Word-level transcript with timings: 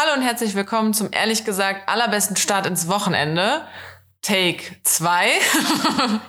Hallo 0.00 0.12
und 0.14 0.22
herzlich 0.22 0.54
willkommen 0.54 0.94
zum 0.94 1.08
ehrlich 1.10 1.44
gesagt 1.44 1.88
allerbesten 1.88 2.36
Start 2.36 2.66
ins 2.66 2.86
Wochenende. 2.86 3.62
Take 4.22 4.62
2. 4.84 5.26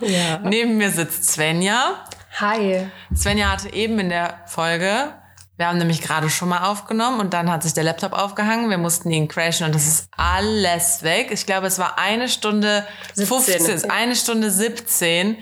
Ja. 0.00 0.38
Neben 0.38 0.76
mir 0.76 0.90
sitzt 0.90 1.30
Svenja. 1.30 2.04
Hi. 2.40 2.88
Svenja 3.14 3.48
hatte 3.48 3.72
eben 3.72 4.00
in 4.00 4.08
der 4.08 4.40
Folge, 4.46 5.14
wir 5.56 5.68
haben 5.68 5.78
nämlich 5.78 6.02
gerade 6.02 6.30
schon 6.30 6.48
mal 6.48 6.68
aufgenommen 6.68 7.20
und 7.20 7.32
dann 7.32 7.48
hat 7.48 7.62
sich 7.62 7.74
der 7.74 7.84
Laptop 7.84 8.12
aufgehangen. 8.12 8.70
Wir 8.70 8.78
mussten 8.78 9.10
ihn 9.10 9.28
crashen 9.28 9.66
und 9.66 9.74
das 9.74 9.86
ist 9.86 10.08
alles 10.16 11.04
weg. 11.04 11.28
Ich 11.30 11.46
glaube, 11.46 11.68
es 11.68 11.78
war 11.78 11.96
eine 11.96 12.28
Stunde 12.28 12.84
17. 13.14 13.66
15, 13.66 13.90
eine 13.90 14.16
Stunde 14.16 14.50
17. 14.50 15.36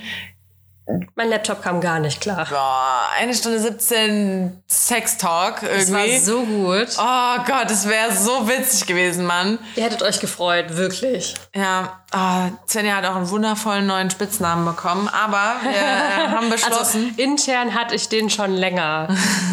Mein 1.15 1.29
Laptop 1.29 1.63
kam 1.63 1.81
gar 1.81 1.99
nicht 1.99 2.21
klar. 2.21 2.47
Boah, 2.49 3.03
eine 3.19 3.35
Stunde 3.35 3.59
17 3.61 4.63
Sex-Talk 4.67 5.63
Es 5.63 5.93
war 5.93 6.05
irgendwie. 6.07 6.19
so 6.19 6.43
gut. 6.45 6.89
Oh 6.99 7.37
Gott, 7.47 7.71
es 7.71 7.87
wäre 7.87 8.13
so 8.13 8.49
witzig 8.49 8.87
gewesen, 8.87 9.27
Mann. 9.27 9.59
Ihr 9.77 9.85
hättet 9.85 10.03
euch 10.03 10.19
gefreut, 10.21 10.77
wirklich. 10.77 11.35
Ja, 11.55 12.01
oh, 12.15 12.51
Svenja 12.67 12.97
hat 12.97 13.05
auch 13.05 13.17
einen 13.17 13.29
wundervollen 13.31 13.87
neuen 13.87 14.11
Spitznamen 14.11 14.65
bekommen, 14.65 15.09
aber 15.09 15.57
wir 15.63 15.71
äh, 15.73 16.29
haben 16.29 16.49
beschlossen. 16.51 17.11
Also 17.11 17.23
intern 17.23 17.75
hatte 17.75 17.95
ich 17.95 18.09
den 18.09 18.31
schon 18.31 18.55
länger. 18.55 19.09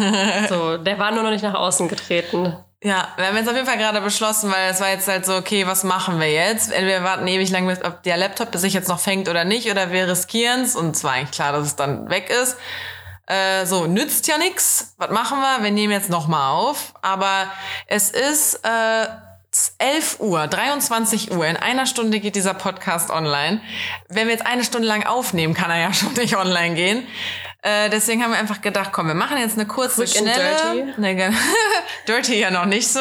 so, 0.49 0.77
der 0.77 0.99
war 0.99 1.12
nur 1.12 1.24
noch 1.24 1.32
nicht 1.32 1.44
nach 1.44 1.55
außen 1.55 1.88
getreten. 1.90 2.55
Ja, 2.86 3.08
wir 3.18 3.26
haben 3.26 3.36
jetzt 3.36 3.50
auf 3.50 3.56
jeden 3.56 3.66
Fall 3.66 3.80
gerade 3.80 4.00
beschlossen, 4.00 4.52
weil 4.52 4.70
es 4.70 4.80
war 4.80 4.90
jetzt 4.90 5.08
halt 5.08 5.26
so, 5.26 5.36
okay, 5.36 5.66
was 5.66 5.84
machen 5.84 6.20
wir 6.20 6.32
jetzt? 6.32 6.72
Entweder 6.72 7.04
warten 7.04 7.26
ewig 7.26 7.50
lang, 7.50 7.68
ob 7.84 8.04
der 8.04 8.16
Laptop 8.16 8.56
sich 8.56 8.74
jetzt 8.74 8.90
noch 8.90 9.00
fängt 9.00 9.28
oder 9.28 9.44
nicht, 9.44 9.72
oder 9.72 9.92
wir 9.92 10.08
riskieren 10.08 10.62
es. 10.62 10.76
Und 10.76 10.96
es 10.96 11.04
war 11.04 11.14
eigentlich 11.14 11.32
klar, 11.32 11.52
dass 11.52 11.66
es 11.66 11.76
dann 11.76 12.12
weg 12.12 12.30
ist. 12.30 12.58
Äh, 13.26 13.66
so, 13.66 13.88
nützt 13.88 14.28
ja 14.28 14.38
nix. 14.38 14.94
Was 15.00 15.10
machen 15.10 15.40
wir? 15.40 15.64
Wir 15.64 15.72
nehmen 15.72 15.94
jetzt 15.94 16.12
nochmal 16.12 16.52
auf. 16.52 16.94
Aber 17.02 17.48
es 17.88 18.12
ist 18.12 18.60
äh, 18.64 19.08
11 19.80 20.20
Uhr, 20.20 20.46
23 20.46 21.32
Uhr. 21.32 21.48
In 21.48 21.58
einer 21.58 21.88
Stunde 21.88 22.20
geht 22.20 22.36
dieser 22.36 22.54
Podcast 22.54 23.10
online. 23.10 23.62
Wenn 24.10 24.27
wir 24.27 24.34
jetzt 24.36 24.46
eine 24.46 24.64
Stunde 24.64 24.88
lang 24.88 25.08
aufnehmen, 25.08 25.55
kann 25.55 25.72
er 25.72 25.80
ja 25.80 25.94
schon 25.96 26.14
nicht 26.14 26.38
online 26.38 26.76
gehen. 26.76 27.08
Äh, 27.66 27.90
deswegen 27.90 28.21
haben 28.24 28.30
wir 28.32 28.38
einfach 28.38 28.62
gedacht, 28.62 28.91
komm, 28.94 29.08
wir 29.08 29.16
machen 29.16 29.38
jetzt 29.40 29.58
eine 29.58 29.66
kurze, 29.68 30.04
Quick 30.04 30.18
schnelle. 30.18 30.55
dirty. 30.76 30.94
Ne, 31.02 31.34
dirty 32.08 32.40
ja 32.40 32.52
noch 32.52 32.66
nicht 32.66 32.88
so. 32.88 32.99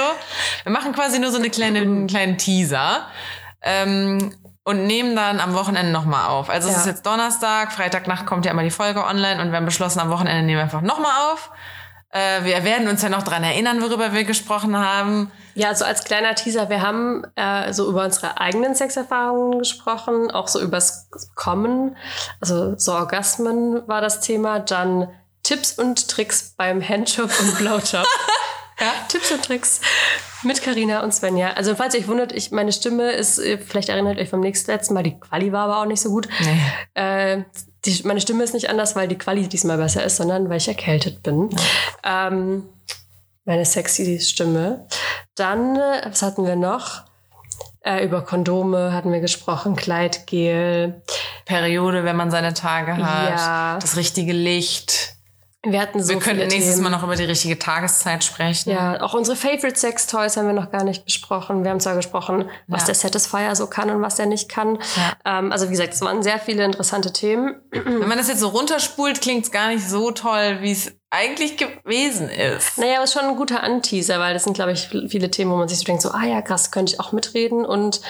Wir 0.62 0.72
machen 0.72 0.94
quasi 0.94 1.18
nur 1.18 1.30
so 1.30 1.36
eine 1.36 1.50
kleine, 1.50 1.78
einen 1.82 2.06
kleinen 2.06 2.38
Teaser. 2.38 3.06
Ähm, 3.60 4.34
und 4.66 4.86
nehmen 4.86 5.14
dann 5.14 5.40
am 5.40 5.52
Wochenende 5.52 5.92
nochmal 5.92 6.30
auf. 6.30 6.48
Also 6.48 6.68
es 6.68 6.74
Ja. 6.74 6.80
ist 6.80 6.86
jetzt 6.86 7.04
Donnerstag, 7.04 7.72
Freitagnacht 7.72 8.24
kommt 8.24 8.46
ja 8.46 8.52
immer 8.52 8.62
die 8.62 8.70
Folge 8.70 9.04
online 9.04 9.42
und 9.42 9.50
wir 9.50 9.58
haben 9.58 9.66
beschlossen, 9.66 10.00
am 10.00 10.08
Wochenende 10.08 10.42
nehmen 10.42 10.56
wir 10.56 10.62
einfach 10.62 10.80
nochmal 10.80 11.12
auf. 11.30 11.50
Äh, 12.14 12.44
wir 12.44 12.62
werden 12.62 12.86
uns 12.86 13.02
ja 13.02 13.08
noch 13.08 13.24
dran 13.24 13.42
erinnern, 13.42 13.82
worüber 13.82 14.12
wir 14.12 14.22
gesprochen 14.22 14.78
haben. 14.78 15.32
Ja, 15.54 15.68
also 15.68 15.84
als 15.84 16.04
kleiner 16.04 16.36
Teaser, 16.36 16.70
wir 16.70 16.80
haben 16.80 17.24
äh, 17.34 17.72
so 17.72 17.88
über 17.90 18.04
unsere 18.04 18.38
eigenen 18.40 18.76
Sexerfahrungen 18.76 19.58
gesprochen, 19.58 20.30
auch 20.30 20.46
so 20.46 20.60
übers 20.60 21.08
Kommen. 21.34 21.96
Also 22.40 22.78
so 22.78 22.92
Orgasmen 22.92 23.82
war 23.88 24.00
das 24.00 24.20
Thema. 24.20 24.60
Dann 24.60 25.08
Tipps 25.42 25.76
und 25.76 26.08
Tricks 26.08 26.54
beim 26.56 26.88
Handjob 26.88 27.30
und 27.40 27.58
Blowjob. 27.58 28.06
ja, 28.80 28.92
Tipps 29.08 29.32
und 29.32 29.44
Tricks 29.44 29.80
mit 30.44 30.62
Karina 30.62 31.02
und 31.02 31.12
Svenja. 31.12 31.54
Also 31.54 31.74
falls 31.74 31.94
ihr 31.94 32.00
euch 32.00 32.08
wundert, 32.08 32.30
ich, 32.30 32.52
meine 32.52 32.70
Stimme 32.70 33.10
ist, 33.10 33.40
vielleicht 33.66 33.88
erinnert 33.88 34.20
euch 34.20 34.30
vom 34.30 34.40
nächsten 34.40 34.70
letzten 34.70 34.94
Mal, 34.94 35.02
die 35.02 35.18
Quali 35.18 35.50
war 35.50 35.64
aber 35.64 35.80
auch 35.80 35.86
nicht 35.86 36.00
so 36.00 36.10
gut. 36.10 36.28
Äh, 36.94 37.42
die, 37.86 38.02
meine 38.04 38.20
Stimme 38.20 38.44
ist 38.44 38.54
nicht 38.54 38.68
anders, 38.68 38.96
weil 38.96 39.08
die 39.08 39.18
Quali 39.18 39.48
diesmal 39.48 39.76
besser 39.76 40.04
ist, 40.04 40.16
sondern 40.16 40.48
weil 40.48 40.56
ich 40.58 40.68
erkältet 40.68 41.22
bin. 41.22 41.50
Ähm, 42.02 42.64
meine 43.44 43.64
sexy 43.64 44.20
Stimme. 44.20 44.86
Dann, 45.34 45.76
äh, 45.76 46.02
was 46.06 46.22
hatten 46.22 46.46
wir 46.46 46.56
noch? 46.56 47.02
Äh, 47.80 48.04
über 48.04 48.22
Kondome 48.22 48.92
hatten 48.92 49.12
wir 49.12 49.20
gesprochen, 49.20 49.76
Kleidgel. 49.76 51.02
Periode, 51.44 52.04
wenn 52.04 52.16
man 52.16 52.30
seine 52.30 52.54
Tage 52.54 52.96
hat. 52.96 53.38
Ja. 53.38 53.78
Das 53.78 53.96
richtige 53.96 54.32
Licht. 54.32 55.13
Wir 55.66 55.80
hatten 55.80 56.02
so 56.02 56.10
Wir 56.12 56.18
können 56.18 56.36
viele 56.40 56.48
nächstes 56.50 56.74
Themen. 56.74 56.84
Mal 56.84 56.90
noch 56.90 57.02
über 57.02 57.16
die 57.16 57.24
richtige 57.24 57.58
Tageszeit 57.58 58.22
sprechen. 58.22 58.70
Ja, 58.70 59.00
auch 59.02 59.14
unsere 59.14 59.36
Favorite 59.36 59.78
Sex 59.78 60.06
Toys 60.06 60.36
haben 60.36 60.46
wir 60.46 60.52
noch 60.52 60.70
gar 60.70 60.84
nicht 60.84 61.04
besprochen. 61.04 61.64
Wir 61.64 61.70
haben 61.70 61.80
zwar 61.80 61.94
gesprochen, 61.96 62.48
was 62.66 62.82
Ja. 62.82 62.86
der 62.86 62.94
Satisfier 62.96 63.54
so 63.56 63.66
kann 63.66 63.90
und 63.90 64.02
was 64.02 64.18
er 64.18 64.26
nicht 64.26 64.48
kann. 64.48 64.78
Ähm, 65.24 65.52
also 65.52 65.66
wie 65.68 65.70
gesagt, 65.72 65.94
es 65.94 66.00
waren 66.02 66.22
sehr 66.22 66.38
viele 66.38 66.64
interessante 66.64 67.12
Themen. 67.12 67.56
Wenn 67.70 68.08
man 68.08 68.18
das 68.18 68.28
jetzt 68.28 68.40
so 68.40 68.48
runterspult, 68.48 69.20
klingt 69.20 69.44
es 69.46 69.50
gar 69.50 69.68
nicht 69.68 69.88
so 69.88 70.10
toll, 70.10 70.58
wie 70.60 70.72
es 70.72 70.92
eigentlich 71.10 71.56
gewesen 71.56 72.28
ist. 72.28 72.76
Naja, 72.78 72.96
aber 72.96 73.04
es 73.04 73.14
ist 73.14 73.18
schon 73.20 73.28
ein 73.30 73.36
guter 73.36 73.62
Anteaser, 73.62 74.18
weil 74.18 74.34
das 74.34 74.44
sind, 74.44 74.54
glaube 74.54 74.72
ich, 74.72 74.88
viele 75.08 75.30
Themen, 75.30 75.50
wo 75.52 75.56
man 75.56 75.68
sich 75.68 75.78
so 75.78 75.84
denkt, 75.84 76.02
so, 76.02 76.10
ah 76.10 76.24
ja, 76.24 76.42
krass, 76.42 76.70
könnte 76.72 76.92
ich 76.94 77.00
auch 77.00 77.12
mitreden 77.12 77.64
und 77.64 78.00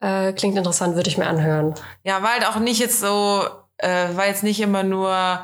äh, 0.00 0.32
klingt 0.32 0.56
interessant, 0.56 0.94
würde 0.96 1.08
ich 1.10 1.18
mir 1.18 1.26
anhören. 1.26 1.74
Ja, 2.02 2.22
war 2.22 2.32
halt 2.34 2.46
auch 2.46 2.56
nicht 2.60 2.78
jetzt 2.78 3.00
so, 3.00 3.44
äh, 3.78 4.06
war 4.16 4.26
jetzt 4.26 4.42
nicht 4.42 4.60
immer 4.60 4.82
nur 4.84 5.40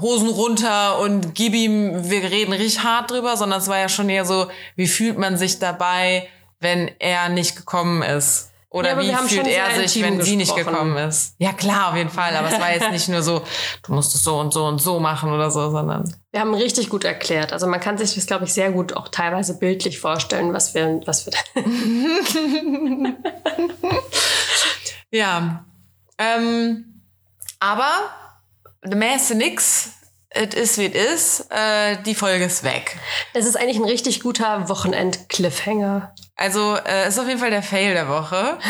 Hosen 0.00 0.28
runter 0.28 0.98
und 1.00 1.34
gib 1.34 1.54
ihm, 1.54 2.08
wir 2.10 2.22
reden 2.30 2.52
richtig 2.52 2.82
hart 2.82 3.10
drüber, 3.10 3.36
sondern 3.36 3.60
es 3.60 3.68
war 3.68 3.78
ja 3.78 3.88
schon 3.88 4.08
eher 4.08 4.24
so, 4.24 4.46
wie 4.76 4.86
fühlt 4.86 5.18
man 5.18 5.36
sich 5.36 5.58
dabei, 5.58 6.28
wenn 6.60 6.90
er 6.98 7.28
nicht 7.28 7.56
gekommen 7.56 8.02
ist? 8.02 8.48
Oder 8.70 8.98
Ja, 9.02 9.22
wie 9.22 9.28
fühlt 9.28 9.46
er 9.46 9.86
sich, 9.86 10.02
wenn 10.02 10.22
sie 10.22 10.36
nicht 10.36 10.54
gesprochen. 10.54 10.72
gekommen 10.72 10.96
ist? 10.96 11.34
Ja, 11.36 11.52
klar, 11.52 11.90
auf 11.90 11.96
jeden 11.96 12.08
Fall. 12.08 12.34
Aber 12.34 12.48
es 12.48 12.58
war 12.58 12.72
jetzt 12.72 12.90
nicht 12.90 13.06
nur 13.10 13.20
so, 13.22 13.42
du 13.82 13.92
musst 13.92 14.14
es 14.14 14.24
so 14.24 14.38
und 14.38 14.54
so 14.54 14.64
und 14.64 14.80
so 14.80 14.98
machen 14.98 15.30
oder 15.30 15.50
so, 15.50 15.70
sondern 15.70 16.10
Wir 16.30 16.40
haben 16.40 16.54
richtig 16.54 16.88
gut 16.88 17.04
erklärt. 17.04 17.52
Also 17.52 17.66
man 17.66 17.80
kann 17.80 17.98
sich 17.98 18.14
das, 18.14 18.24
glaube 18.24 18.44
ich, 18.46 18.54
sehr 18.54 18.72
gut 18.72 18.94
auch 18.96 19.08
teilweise 19.08 19.58
bildlich 19.58 20.00
vorstellen, 20.00 20.54
was 20.54 20.72
wir, 20.72 21.02
was 21.04 21.26
wir 21.26 21.34
Ja. 25.10 25.66
Ähm, 26.16 27.02
aber 27.60 27.90
mehr 28.82 29.16
ist 29.16 29.34
nix. 29.34 29.90
Es 30.34 30.54
ist 30.54 30.78
wie 30.78 30.86
es 30.86 31.40
ist. 31.40 31.50
Äh, 31.50 31.98
die 32.06 32.14
Folge 32.14 32.44
ist 32.44 32.64
weg. 32.64 32.96
Es 33.34 33.44
ist 33.44 33.56
eigentlich 33.56 33.76
ein 33.76 33.84
richtig 33.84 34.22
guter 34.22 34.68
Wochenend-Cliffhanger. 34.68 36.14
Also 36.36 36.76
äh, 36.76 37.06
ist 37.08 37.18
auf 37.18 37.28
jeden 37.28 37.38
Fall 37.38 37.50
der 37.50 37.62
Fail 37.62 37.92
der 37.94 38.08
Woche. 38.08 38.58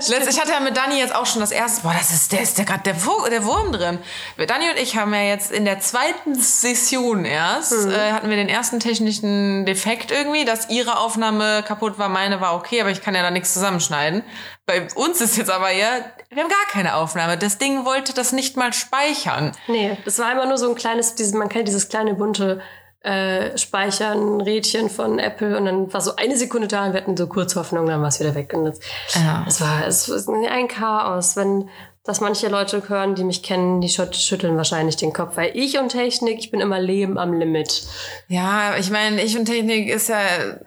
Ich 0.00 0.40
hatte 0.40 0.52
ja 0.52 0.60
mit 0.60 0.76
Dani 0.76 0.98
jetzt 0.98 1.14
auch 1.14 1.26
schon 1.26 1.40
das 1.40 1.50
erste. 1.50 1.82
Boah, 1.82 1.94
das 1.96 2.12
ist 2.12 2.32
der 2.32 2.40
ist 2.40 2.56
der 2.56 2.64
gerade 2.64 2.82
der, 2.82 2.94
der 3.30 3.44
Wurm 3.44 3.72
drin. 3.72 3.98
Dani 4.36 4.70
und 4.70 4.78
ich 4.78 4.96
haben 4.96 5.12
ja 5.12 5.22
jetzt 5.22 5.50
in 5.50 5.64
der 5.64 5.80
zweiten 5.80 6.34
Session 6.36 7.24
erst 7.24 7.72
äh, 7.72 8.12
hatten 8.12 8.28
wir 8.30 8.36
den 8.36 8.48
ersten 8.48 8.78
technischen 8.78 9.66
Defekt 9.66 10.10
irgendwie, 10.12 10.44
dass 10.44 10.70
ihre 10.70 10.98
Aufnahme 10.98 11.64
kaputt 11.66 11.98
war, 11.98 12.08
meine 12.08 12.40
war 12.40 12.54
okay, 12.54 12.80
aber 12.80 12.90
ich 12.90 13.02
kann 13.02 13.14
ja 13.14 13.22
da 13.22 13.30
nichts 13.30 13.54
zusammenschneiden. 13.54 14.22
Bei 14.68 14.86
uns 14.96 15.20
ist 15.22 15.38
jetzt 15.38 15.50
aber 15.50 15.70
ja, 15.72 15.86
wir 16.28 16.42
haben 16.42 16.50
gar 16.50 16.66
keine 16.70 16.94
Aufnahme. 16.96 17.38
Das 17.38 17.56
Ding 17.56 17.86
wollte 17.86 18.12
das 18.12 18.32
nicht 18.32 18.56
mal 18.58 18.74
speichern. 18.74 19.52
Nee, 19.66 19.96
das 20.04 20.18
war 20.18 20.30
immer 20.30 20.44
nur 20.44 20.58
so 20.58 20.68
ein 20.68 20.74
kleines, 20.74 21.14
dieses, 21.14 21.32
man 21.32 21.48
kennt 21.48 21.66
dieses 21.68 21.88
kleine 21.88 22.12
bunte 22.12 22.60
äh, 23.00 23.56
Speichern, 23.56 24.42
Rädchen 24.42 24.90
von 24.90 25.18
Apple 25.18 25.56
und 25.56 25.64
dann 25.64 25.90
war 25.92 26.02
so 26.02 26.16
eine 26.16 26.36
Sekunde 26.36 26.68
da 26.68 26.84
und 26.84 26.92
wir 26.92 27.00
hatten 27.00 27.16
so 27.16 27.28
kurz 27.28 27.56
Hoffnung, 27.56 27.86
dann 27.86 28.02
war 28.02 28.08
es 28.08 28.20
wieder 28.20 28.34
weg. 28.34 28.52
Und 28.52 28.66
das, 28.66 28.78
Ja. 29.14 29.44
es 29.48 29.60
war 29.62 29.86
es 29.86 30.28
ein 30.28 30.68
Chaos. 30.68 31.34
Wenn 31.36 31.70
das 32.08 32.20
manche 32.20 32.48
Leute 32.48 32.88
hören, 32.88 33.14
die 33.14 33.22
mich 33.22 33.42
kennen, 33.42 33.80
die 33.80 33.88
schüt- 33.88 34.14
schütteln 34.16 34.56
wahrscheinlich 34.56 34.96
den 34.96 35.12
Kopf, 35.12 35.36
weil 35.36 35.50
ich 35.54 35.78
und 35.78 35.90
Technik, 35.90 36.38
ich 36.38 36.50
bin 36.50 36.60
immer 36.60 36.80
Leben 36.80 37.18
am 37.18 37.32
Limit. 37.34 37.86
Ja, 38.28 38.76
ich 38.78 38.90
meine, 38.90 39.22
ich 39.22 39.36
und 39.38 39.44
Technik 39.44 39.88
ist 39.88 40.08
ja 40.08 40.18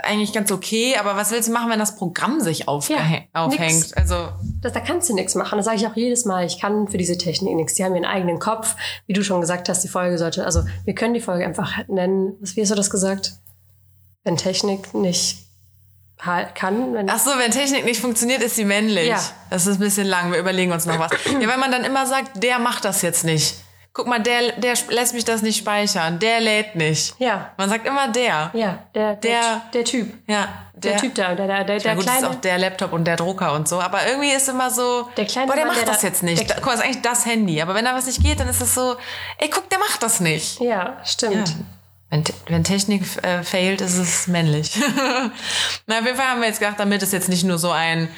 eigentlich 0.03 0.33
ganz 0.33 0.51
okay, 0.51 0.95
aber 0.99 1.15
was 1.15 1.31
willst 1.31 1.49
du 1.49 1.53
machen, 1.53 1.69
wenn 1.71 1.79
das 1.79 1.95
Programm 1.95 2.39
sich 2.39 2.59
Ja, 2.59 2.67
aufhängt? 2.67 3.59
nix. 3.59 3.93
Also 3.93 4.29
Das, 4.61 4.73
da 4.73 4.79
kannst 4.79 5.09
du 5.09 5.15
nichts 5.15 5.33
machen. 5.35 5.57
Das 5.57 5.65
sage 5.65 5.77
ich 5.77 5.87
auch 5.87 5.95
jedes 5.95 6.25
Mal. 6.25 6.45
Ich 6.45 6.59
kann 6.61 6.87
für 6.87 6.97
diese 6.99 7.17
Technik 7.17 7.55
nichts. 7.55 7.73
Die 7.73 7.83
haben 7.83 7.95
ihren 7.95 8.05
eigenen 8.05 8.37
Kopf. 8.39 8.75
Wie 9.07 9.13
du 9.13 9.23
schon 9.23 9.41
gesagt 9.41 9.67
hast, 9.69 9.83
die 9.83 9.87
Folge 9.87 10.17
sollte, 10.19 10.45
also 10.45 10.61
wir 10.85 10.93
können 10.93 11.15
die 11.15 11.19
Folge 11.21 11.43
einfach 11.45 11.87
nennen. 11.87 12.35
Was, 12.39 12.55
wie 12.55 12.61
hast 12.61 12.69
du 12.71 12.75
das 12.75 12.91
gesagt? 12.91 13.33
Wenn 14.23 14.37
Technik 14.37 14.93
nicht 14.93 15.37
kann, 16.53 16.93
wenn 16.93 17.09
Ach 17.09 17.19
so, 17.19 17.31
wenn 17.37 17.51
Technik 17.51 17.83
nicht 17.85 17.99
funktioniert, 18.01 18.41
ist 18.41 18.55
sie 18.55 18.65
männlich. 18.65 19.07
Ja. 19.07 19.19
Das 19.49 19.65
ist 19.67 19.77
ein 19.77 19.79
bisschen 19.79 20.07
lang. 20.07 20.31
Wir 20.31 20.39
überlegen 20.39 20.71
uns 20.71 20.85
noch 20.85 20.99
was. 20.99 21.11
ja, 21.25 21.47
wenn 21.47 21.59
man 21.59 21.71
dann 21.71 21.83
immer 21.83 22.05
sagt, 22.05 22.43
der 22.43 22.59
macht 22.59 22.85
das 22.85 23.01
jetzt 23.01 23.23
nicht. 23.23 23.55
Guck 23.93 24.07
mal, 24.07 24.19
der, 24.19 24.53
der 24.53 24.73
lässt 24.89 25.13
mich 25.13 25.25
das 25.25 25.41
nicht 25.41 25.57
speichern. 25.57 26.17
Der 26.19 26.39
lädt 26.39 26.75
nicht. 26.77 27.13
Ja. 27.19 27.51
Man 27.57 27.67
sagt 27.69 27.85
immer 27.85 28.07
der. 28.07 28.49
Ja, 28.53 28.79
der, 28.95 29.15
der, 29.15 29.15
Der- 29.15 29.61
der 29.73 29.83
Typ. 29.83 30.13
Ja, 30.27 30.47
Der, 30.75 30.95
Typ 30.95 31.13
da, 31.15 31.35
der, 31.35 31.45
der, 31.45 31.63
der, 31.65 31.77
der 31.79 31.95
gut, 31.95 32.05
ist 32.05 32.09
kleine. 32.09 32.29
auch 32.29 32.35
der 32.35 32.57
Laptop 32.57 32.93
und 32.93 33.03
der 33.03 33.17
Drucker 33.17 33.51
und 33.53 33.67
so. 33.67 33.81
Aber 33.81 34.07
irgendwie 34.07 34.31
ist 34.31 34.47
immer 34.47 34.71
so, 34.71 35.09
Der 35.17 35.25
kleine 35.25 35.47
boah, 35.47 35.55
der 35.55 35.65
Mann, 35.65 35.75
macht 35.75 35.85
der 35.85 35.91
das 35.93 36.01
da- 36.01 36.07
jetzt 36.07 36.23
nicht. 36.23 36.49
der- 36.49 36.55
guck 36.55 36.67
mal, 36.67 36.73
ist 36.75 36.83
eigentlich 36.85 37.01
das 37.01 37.25
Handy. 37.25 37.61
Aber 37.61 37.75
wenn 37.75 37.83
da 37.83 37.93
was 37.93 38.05
nicht 38.05 38.23
geht, 38.23 38.39
dann 38.39 38.47
ist 38.47 38.61
es 38.61 38.73
so, 38.73 38.95
ey, 39.39 39.49
guck, 39.49 39.69
der 39.69 39.79
macht 39.79 40.01
das 40.01 40.21
nicht. 40.21 40.61
ja, 40.61 40.97
stimmt. 41.03 41.49
Ja. 41.49 41.55
Wenn, 42.11 42.25
wenn 42.47 42.65
Technik 42.65 43.03
äh, 43.23 43.41
failt, 43.41 43.79
ist 43.79 43.95
es 43.95 44.27
männlich. 44.27 44.77
Na, 45.87 45.99
auf 45.99 46.05
jeden 46.05 46.17
Fall 46.17 46.27
haben 46.27 46.41
wir 46.41 46.49
jetzt 46.49 46.59
gedacht, 46.59 46.77
damit 46.77 47.01
es 47.01 47.13
jetzt 47.13 47.29
nicht 47.29 47.45
nur 47.45 47.57
so 47.57 47.71
ein 47.71 48.09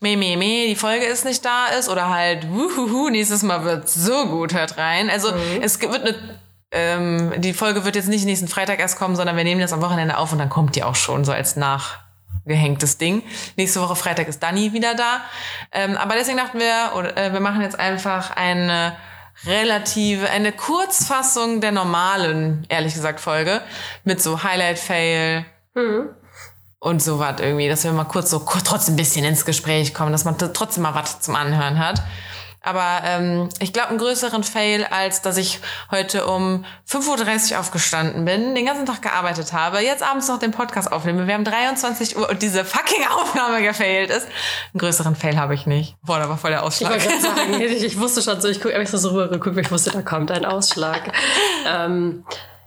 meh, 0.00 0.16
meh, 0.16 0.36
meh, 0.36 0.66
die 0.66 0.74
Folge 0.74 1.06
ist 1.06 1.24
nicht 1.24 1.44
da 1.44 1.66
ist 1.68 1.88
oder 1.88 2.10
halt 2.10 2.50
wuhuhu, 2.50 3.08
nächstes 3.08 3.44
Mal 3.44 3.62
wird 3.62 3.88
so 3.88 4.26
gut, 4.26 4.52
hört 4.52 4.78
rein. 4.78 5.08
Also 5.08 5.32
es 5.62 5.80
wird 5.80 5.94
eine, 5.94 6.14
ähm, 6.72 7.34
die 7.36 7.52
Folge 7.52 7.84
wird 7.84 7.94
jetzt 7.94 8.08
nicht 8.08 8.24
nächsten 8.24 8.48
Freitag 8.48 8.80
erst 8.80 8.98
kommen, 8.98 9.14
sondern 9.14 9.36
wir 9.36 9.44
nehmen 9.44 9.60
das 9.60 9.72
am 9.72 9.80
Wochenende 9.80 10.18
auf 10.18 10.32
und 10.32 10.38
dann 10.38 10.50
kommt 10.50 10.74
die 10.74 10.82
auch 10.82 10.96
schon 10.96 11.24
so 11.24 11.30
als 11.30 11.54
Nach, 11.54 12.00
gehängtes 12.46 12.98
Ding. 12.98 13.22
Nächste 13.56 13.80
Woche 13.80 13.94
Freitag 13.94 14.26
ist 14.26 14.42
Dani 14.42 14.72
wieder 14.72 14.96
da. 14.96 15.20
Ähm, 15.70 15.96
aber 15.96 16.14
deswegen 16.14 16.38
dachten 16.38 16.58
wir, 16.58 16.96
oder, 16.96 17.16
äh, 17.16 17.32
wir 17.32 17.40
machen 17.40 17.62
jetzt 17.62 17.78
einfach 17.78 18.32
eine 18.36 18.96
relative, 19.44 20.30
eine 20.30 20.52
Kurzfassung 20.52 21.60
der 21.60 21.72
normalen, 21.72 22.64
ehrlich 22.68 22.94
gesagt, 22.94 23.20
Folge 23.20 23.60
mit 24.04 24.22
so 24.22 24.42
Highlight-Fail 24.42 25.44
Mhm. 25.74 26.08
und 26.78 27.02
so 27.02 27.18
was 27.18 27.40
irgendwie, 27.40 27.68
dass 27.68 27.84
wir 27.84 27.92
mal 27.92 28.04
kurz 28.04 28.30
so 28.30 28.40
kurz 28.40 28.64
trotzdem 28.64 28.94
ein 28.94 28.96
bisschen 28.96 29.24
ins 29.24 29.44
Gespräch 29.44 29.92
kommen, 29.92 30.12
dass 30.12 30.24
man 30.24 30.38
trotzdem 30.38 30.82
mal 30.84 30.94
was 30.94 31.20
zum 31.20 31.34
Anhören 31.36 31.78
hat. 31.78 32.00
Aber 32.66 33.00
ähm, 33.04 33.48
ich 33.60 33.72
glaube, 33.72 33.88
einen 33.90 33.98
größeren 33.98 34.42
Fail, 34.44 34.84
als 34.90 35.22
dass 35.22 35.36
ich 35.36 35.60
heute 35.90 36.26
um 36.26 36.64
5.30 36.90 37.52
Uhr 37.52 37.60
aufgestanden 37.60 38.24
bin, 38.24 38.54
den 38.54 38.66
ganzen 38.66 38.84
Tag 38.86 39.00
gearbeitet 39.02 39.52
habe, 39.52 39.78
jetzt 39.78 40.02
abends 40.02 40.28
noch 40.28 40.38
den 40.38 40.50
Podcast 40.50 40.90
aufnehme. 40.92 41.26
Wir 41.26 41.34
haben 41.34 41.44
23 41.44 42.16
Uhr 42.16 42.28
und 42.28 42.42
diese 42.42 42.64
fucking 42.64 43.06
Aufnahme 43.14 43.62
gefailt 43.62 44.10
ist. 44.10 44.26
Einen 44.74 44.80
größeren 44.80 45.16
Fail 45.16 45.38
habe 45.38 45.54
ich 45.54 45.66
nicht. 45.66 45.96
Boah, 46.02 46.18
da 46.18 46.28
war 46.28 46.36
voll 46.36 46.50
der 46.50 46.60
Ich 46.60 46.66
Ausschlag. 46.66 46.98
gerade 46.98 47.20
sagen, 47.20 47.60
ich, 47.60 47.84
ich 47.84 47.98
wusste 48.00 48.20
schon 48.20 48.40
so, 48.40 48.48
ich 48.48 48.60
gucke 48.60 48.74
einfach 48.74 48.98
so 48.98 49.10
rübergeguckt, 49.10 49.56
weil 49.56 49.64
ich 49.64 49.70
wusste, 49.70 49.90
da 49.92 50.02
kommt 50.02 50.30
ein 50.30 50.44
Ausschlag. 50.44 51.12
ähm, 51.66 52.24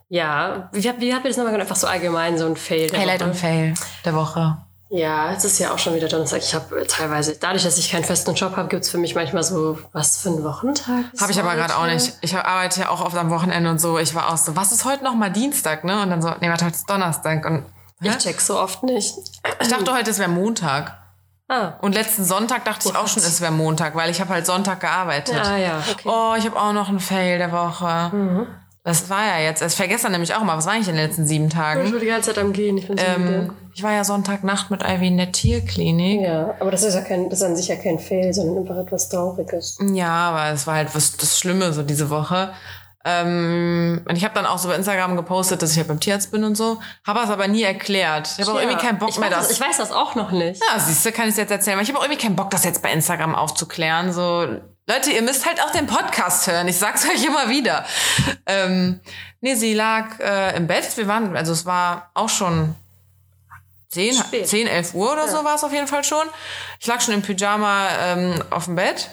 ja, 0.08 0.70
wie, 0.72 0.88
habt- 0.90 1.02
wie 1.02 1.14
habt 1.14 1.26
ihr 1.26 1.30
das 1.30 1.38
nochmal? 1.38 1.60
Einfach 1.60 1.76
so 1.76 1.86
allgemein 1.88 2.38
so 2.38 2.46
ein 2.46 2.56
Fail. 2.56 2.90
Highlight 2.98 3.22
und 3.22 3.36
Fail 3.36 3.74
der 4.06 4.16
Woche. 4.16 4.58
Ja, 4.92 5.34
es 5.34 5.46
ist 5.46 5.60
ja 5.60 5.72
auch 5.72 5.78
schon 5.78 5.94
wieder 5.94 6.08
Donnerstag. 6.08 6.40
Ich 6.42 6.56
habe 6.56 6.86
teilweise, 6.88 7.36
dadurch, 7.40 7.64
dass 7.64 7.78
ich 7.78 7.92
keinen 7.92 8.04
festen 8.04 8.34
Job 8.34 8.56
habe, 8.58 8.68
gibt 8.70 8.84
es 8.84 8.90
für 8.90 8.98
mich 8.98 9.14
manchmal 9.14 9.44
so, 9.44 9.78
was 9.94 10.18
für 10.22 10.30
ein 10.30 10.44
Wochentag? 10.44 11.06
Habe 11.22 11.32
ich 11.32 11.40
aber 11.40 11.54
gerade 11.56 11.78
auch 11.78 11.86
nicht. 11.86 12.14
Ich 12.22 12.36
arbeite 12.36 12.82
ja 12.82 12.90
auch 12.90 13.02
oft 13.02 13.16
am 13.16 13.30
Wochenende 13.30 13.70
und 13.70 13.80
so. 13.80 14.00
Ich 14.00 14.16
war 14.16 14.34
auch 14.34 14.38
so, 14.38 14.56
was 14.56 14.72
ist 14.72 14.86
heute 14.86 15.04
noch 15.04 15.14
mal 15.14 15.30
Dienstag, 15.32 15.84
ne? 15.84 16.02
Und 16.02 16.10
dann 16.10 16.24
so, 16.24 16.34
nee, 16.42 16.50
warte, 16.50 16.66
heute 16.66 16.76
ist 16.76 16.90
Donnerstag. 16.90 17.46
Und 17.46 17.66
Ich 18.02 18.18
check 18.18 18.42
so 18.42 18.60
oft 18.60 18.82
nicht. 18.82 19.14
ich 19.62 19.68
dachte 19.68 19.94
heute, 19.94 20.10
es 20.10 20.18
wäre 20.18 20.30
Montag. 20.30 20.98
Ah, 21.48 21.74
Und 21.82 21.94
letzten 21.94 22.24
Sonntag 22.26 22.66
dachte 22.66 22.90
ich 22.90 22.96
auch 22.96 23.08
schon, 23.08 23.22
es 23.24 23.42
wäre 23.42 23.52
Montag, 23.52 23.96
weil 23.96 24.10
ich 24.12 24.22
habe 24.22 24.32
halt 24.34 24.46
Sonntag 24.46 24.80
gearbeitet. 24.82 25.40
ah 25.44 25.58
ja, 25.58 25.80
okay. 25.80 26.02
Mhm. 26.08 26.12
Oh, 26.12 26.34
ich 26.38 26.46
habe 26.46 26.60
auch 26.60 26.74
noch 26.74 26.90
einen 26.90 27.00
Fail 27.00 27.38
der 27.38 27.52
Woche. 27.52 28.48
Das 28.84 29.10
war 29.10 29.26
ja 29.26 29.40
jetzt. 29.40 29.62
Ich 29.62 29.74
vergesse 29.76 30.04
dann 30.04 30.14
nämlich 30.14 30.34
auch 30.34 30.42
mal, 30.42 30.58
was 30.58 30.66
war 30.66 30.76
ich 30.76 30.88
in 30.88 30.96
den 30.96 31.06
letzten 31.06 31.28
sieben 31.28 31.48
Ich 31.48 31.54
Tagen? 31.54 31.92
bin 31.92 32.00
die 32.00 32.06
ganze 32.06 32.34
Zeit 32.34 32.44
am 32.44 32.54
Gehen. 32.54 32.78
Ich 32.78 32.88
bin 32.88 32.98
so. 32.98 33.04
Ähm, 33.06 33.54
ich 33.74 33.84
war 33.84 33.92
ja 33.92 34.04
Sonntagnacht 34.04 34.72
mit 34.72 34.82
Ivy 34.84 35.08
in 35.08 35.18
der 35.18 35.32
Tierklinik. 35.32 36.22
Ja, 36.22 36.56
aber 36.60 36.72
das 36.72 36.84
ist 36.84 36.96
ja 36.96 37.02
kein, 37.02 37.30
das 37.30 37.40
ist 37.40 37.46
an 37.46 37.56
sich 37.56 37.68
ja 37.68 37.76
kein 37.76 38.00
Fail, 38.00 38.34
sondern 38.34 38.60
einfach 38.60 38.78
etwas 38.78 39.10
Trauriges. 39.10 39.78
Ja, 39.94 40.30
aber 40.32 40.54
es 40.54 40.66
war 40.66 40.76
halt 40.76 40.96
was, 40.96 41.18
das 41.18 41.38
Schlimme 41.38 41.72
so 41.74 41.84
diese 41.84 42.10
Woche. 42.10 42.52
Ähm, 43.06 44.02
und 44.08 44.16
ich 44.18 44.24
habe 44.24 44.34
dann 44.34 44.46
auch 44.46 44.58
so 44.58 44.68
bei 44.68 44.76
Instagram 44.76 45.16
gepostet, 45.16 45.62
dass 45.62 45.72
ich 45.72 45.78
halt 45.78 45.88
beim 45.88 46.00
Tierarzt 46.00 46.32
bin 46.32 46.44
und 46.44 46.56
so. 46.56 46.80
Habe 47.08 47.22
es 47.22 47.30
aber 47.30 47.48
nie 47.48 47.64
erklärt. 47.64 48.30
Ich 48.38 48.46
habe 48.46 48.58
auch 48.58 48.62
irgendwie 48.62 48.78
keinen 48.78 48.98
Bock 48.98 49.10
ich 49.10 49.20
mehr, 49.20 49.30
weiß, 49.32 49.38
das. 49.48 49.52
Ich 49.52 49.62
weiß 49.62 49.78
das 49.78 49.92
auch 49.92 50.16
noch 50.16 50.32
nicht. 50.32 50.62
Ja, 50.62 50.80
siehst 50.80 51.06
du, 51.06 51.12
kann 51.12 51.30
ich 51.30 51.36
jetzt 51.38 51.52
erzählen. 51.52 51.76
Aber 51.76 51.84
ich 51.84 51.90
habe 51.90 52.00
auch 52.00 52.04
irgendwie 52.04 52.22
keinen 52.22 52.36
Bock, 52.36 52.50
das 52.50 52.66
jetzt 52.66 52.82
bei 52.82 52.92
Instagram 52.92 53.36
aufzuklären. 53.36 54.12
So, 54.12 54.48
Leute, 54.90 55.12
ihr 55.12 55.22
müsst 55.22 55.46
halt 55.46 55.62
auch 55.62 55.70
den 55.70 55.86
Podcast 55.86 56.48
hören. 56.48 56.68
Ich 56.68 56.80
sag's 56.80 57.08
euch 57.14 57.24
immer 57.24 57.48
wieder. 57.48 57.86
Ähm, 58.48 59.00
nee, 59.40 59.54
sie 59.54 59.76
lag 59.76 60.20
äh, 60.20 60.58
im 60.58 60.66
Bett. 60.66 60.98
Wir 60.98 61.08
waren, 61.08 61.38
also 61.38 61.54
es 61.54 61.68
war 61.68 62.10
auch 62.16 62.30
schon 62.30 62.76
10, 63.90 64.16
Spät. 64.16 64.48
10 64.48 64.66
11 64.66 64.96
Uhr 64.96 65.12
oder 65.14 65.28
so 65.28 65.44
war 65.44 65.54
es 65.54 65.64
auf 65.64 65.72
jeden 65.72 65.86
Fall 65.86 66.04
schon. 66.04 66.26
Ich 66.80 66.88
lag 66.88 67.02
schon 67.02 67.14
im 67.14 67.22
Pyjama 67.22 67.88
ähm, 68.02 68.44
auf 68.50 68.66
dem 68.66 68.78
Bett. 68.78 69.12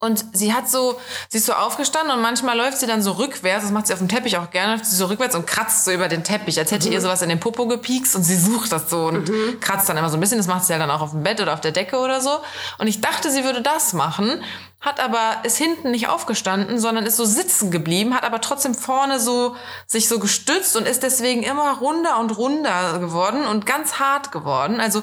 Und 0.00 0.24
sie 0.32 0.52
hat 0.52 0.70
so, 0.70 1.00
sie 1.28 1.38
ist 1.38 1.46
so 1.46 1.54
aufgestanden 1.54 2.14
und 2.14 2.22
manchmal 2.22 2.56
läuft 2.56 2.78
sie 2.78 2.86
dann 2.86 3.02
so 3.02 3.12
rückwärts, 3.12 3.64
das 3.64 3.72
macht 3.72 3.88
sie 3.88 3.92
auf 3.92 3.98
dem 3.98 4.08
Teppich 4.08 4.38
auch 4.38 4.50
gerne, 4.50 4.74
läuft 4.74 4.86
sie 4.86 4.94
so 4.94 5.06
rückwärts 5.06 5.34
und 5.34 5.44
kratzt 5.44 5.84
so 5.84 5.90
über 5.90 6.06
den 6.06 6.22
Teppich, 6.22 6.56
als 6.60 6.70
hätte 6.70 6.88
ihr 6.88 7.00
sowas 7.00 7.20
in 7.22 7.28
den 7.28 7.40
Popo 7.40 7.66
gepiekst 7.66 8.14
und 8.14 8.22
sie 8.22 8.36
sucht 8.36 8.70
das 8.70 8.90
so 8.90 9.06
und 9.06 9.28
kratzt 9.60 9.88
dann 9.88 9.96
immer 9.96 10.08
so 10.08 10.16
ein 10.16 10.20
bisschen, 10.20 10.38
das 10.38 10.46
macht 10.46 10.64
sie 10.64 10.72
ja 10.72 10.78
dann 10.78 10.92
auch 10.92 11.00
auf 11.00 11.10
dem 11.10 11.24
Bett 11.24 11.40
oder 11.40 11.52
auf 11.52 11.60
der 11.60 11.72
Decke 11.72 11.98
oder 11.98 12.20
so. 12.20 12.30
Und 12.78 12.86
ich 12.86 13.00
dachte, 13.00 13.32
sie 13.32 13.42
würde 13.42 13.60
das 13.60 13.92
machen, 13.92 14.40
hat 14.80 15.00
aber, 15.00 15.38
ist 15.42 15.56
hinten 15.56 15.90
nicht 15.90 16.08
aufgestanden, 16.08 16.78
sondern 16.78 17.04
ist 17.04 17.16
so 17.16 17.24
sitzen 17.24 17.72
geblieben, 17.72 18.14
hat 18.14 18.22
aber 18.22 18.40
trotzdem 18.40 18.76
vorne 18.76 19.18
so, 19.18 19.56
sich 19.88 20.06
so 20.06 20.20
gestützt 20.20 20.76
und 20.76 20.86
ist 20.86 21.02
deswegen 21.02 21.42
immer 21.42 21.78
runder 21.78 22.20
und 22.20 22.38
runder 22.38 23.00
geworden 23.00 23.44
und 23.44 23.66
ganz 23.66 23.94
hart 23.94 24.30
geworden. 24.30 24.78
Also, 24.78 25.02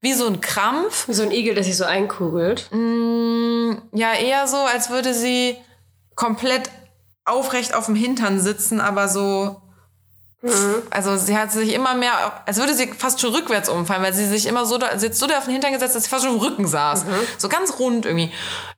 wie 0.00 0.12
so 0.12 0.26
ein 0.26 0.40
Krampf. 0.40 1.08
Wie 1.08 1.14
so 1.14 1.22
ein 1.22 1.30
Igel, 1.30 1.54
der 1.54 1.64
sich 1.64 1.76
so 1.76 1.84
einkugelt. 1.84 2.68
Ja, 2.72 4.12
eher 4.12 4.46
so, 4.46 4.58
als 4.58 4.90
würde 4.90 5.14
sie 5.14 5.56
komplett 6.14 6.70
aufrecht 7.24 7.74
auf 7.74 7.86
dem 7.86 7.94
Hintern 7.94 8.40
sitzen, 8.40 8.80
aber 8.80 9.08
so. 9.08 9.62
Also 10.90 11.16
sie 11.16 11.36
hat 11.36 11.50
sich 11.50 11.74
immer 11.74 11.94
mehr, 11.94 12.12
als 12.46 12.58
würde 12.58 12.72
sie 12.72 12.86
fast 12.86 13.20
schon 13.20 13.34
rückwärts 13.34 13.68
umfallen, 13.68 14.02
weil 14.02 14.14
sie 14.14 14.26
sich 14.26 14.46
immer 14.46 14.64
so, 14.64 14.78
da, 14.78 14.96
sie 14.96 15.12
so 15.12 15.26
da 15.26 15.38
auf 15.38 15.44
den 15.46 15.54
Hintern 15.54 15.72
gesetzt, 15.72 15.96
dass 15.96 16.04
sie 16.04 16.10
fast 16.10 16.24
schon 16.24 16.34
im 16.34 16.40
Rücken 16.40 16.68
saß. 16.68 17.04
So 17.36 17.48
ganz 17.48 17.80
rund 17.80 18.06
irgendwie. 18.06 18.30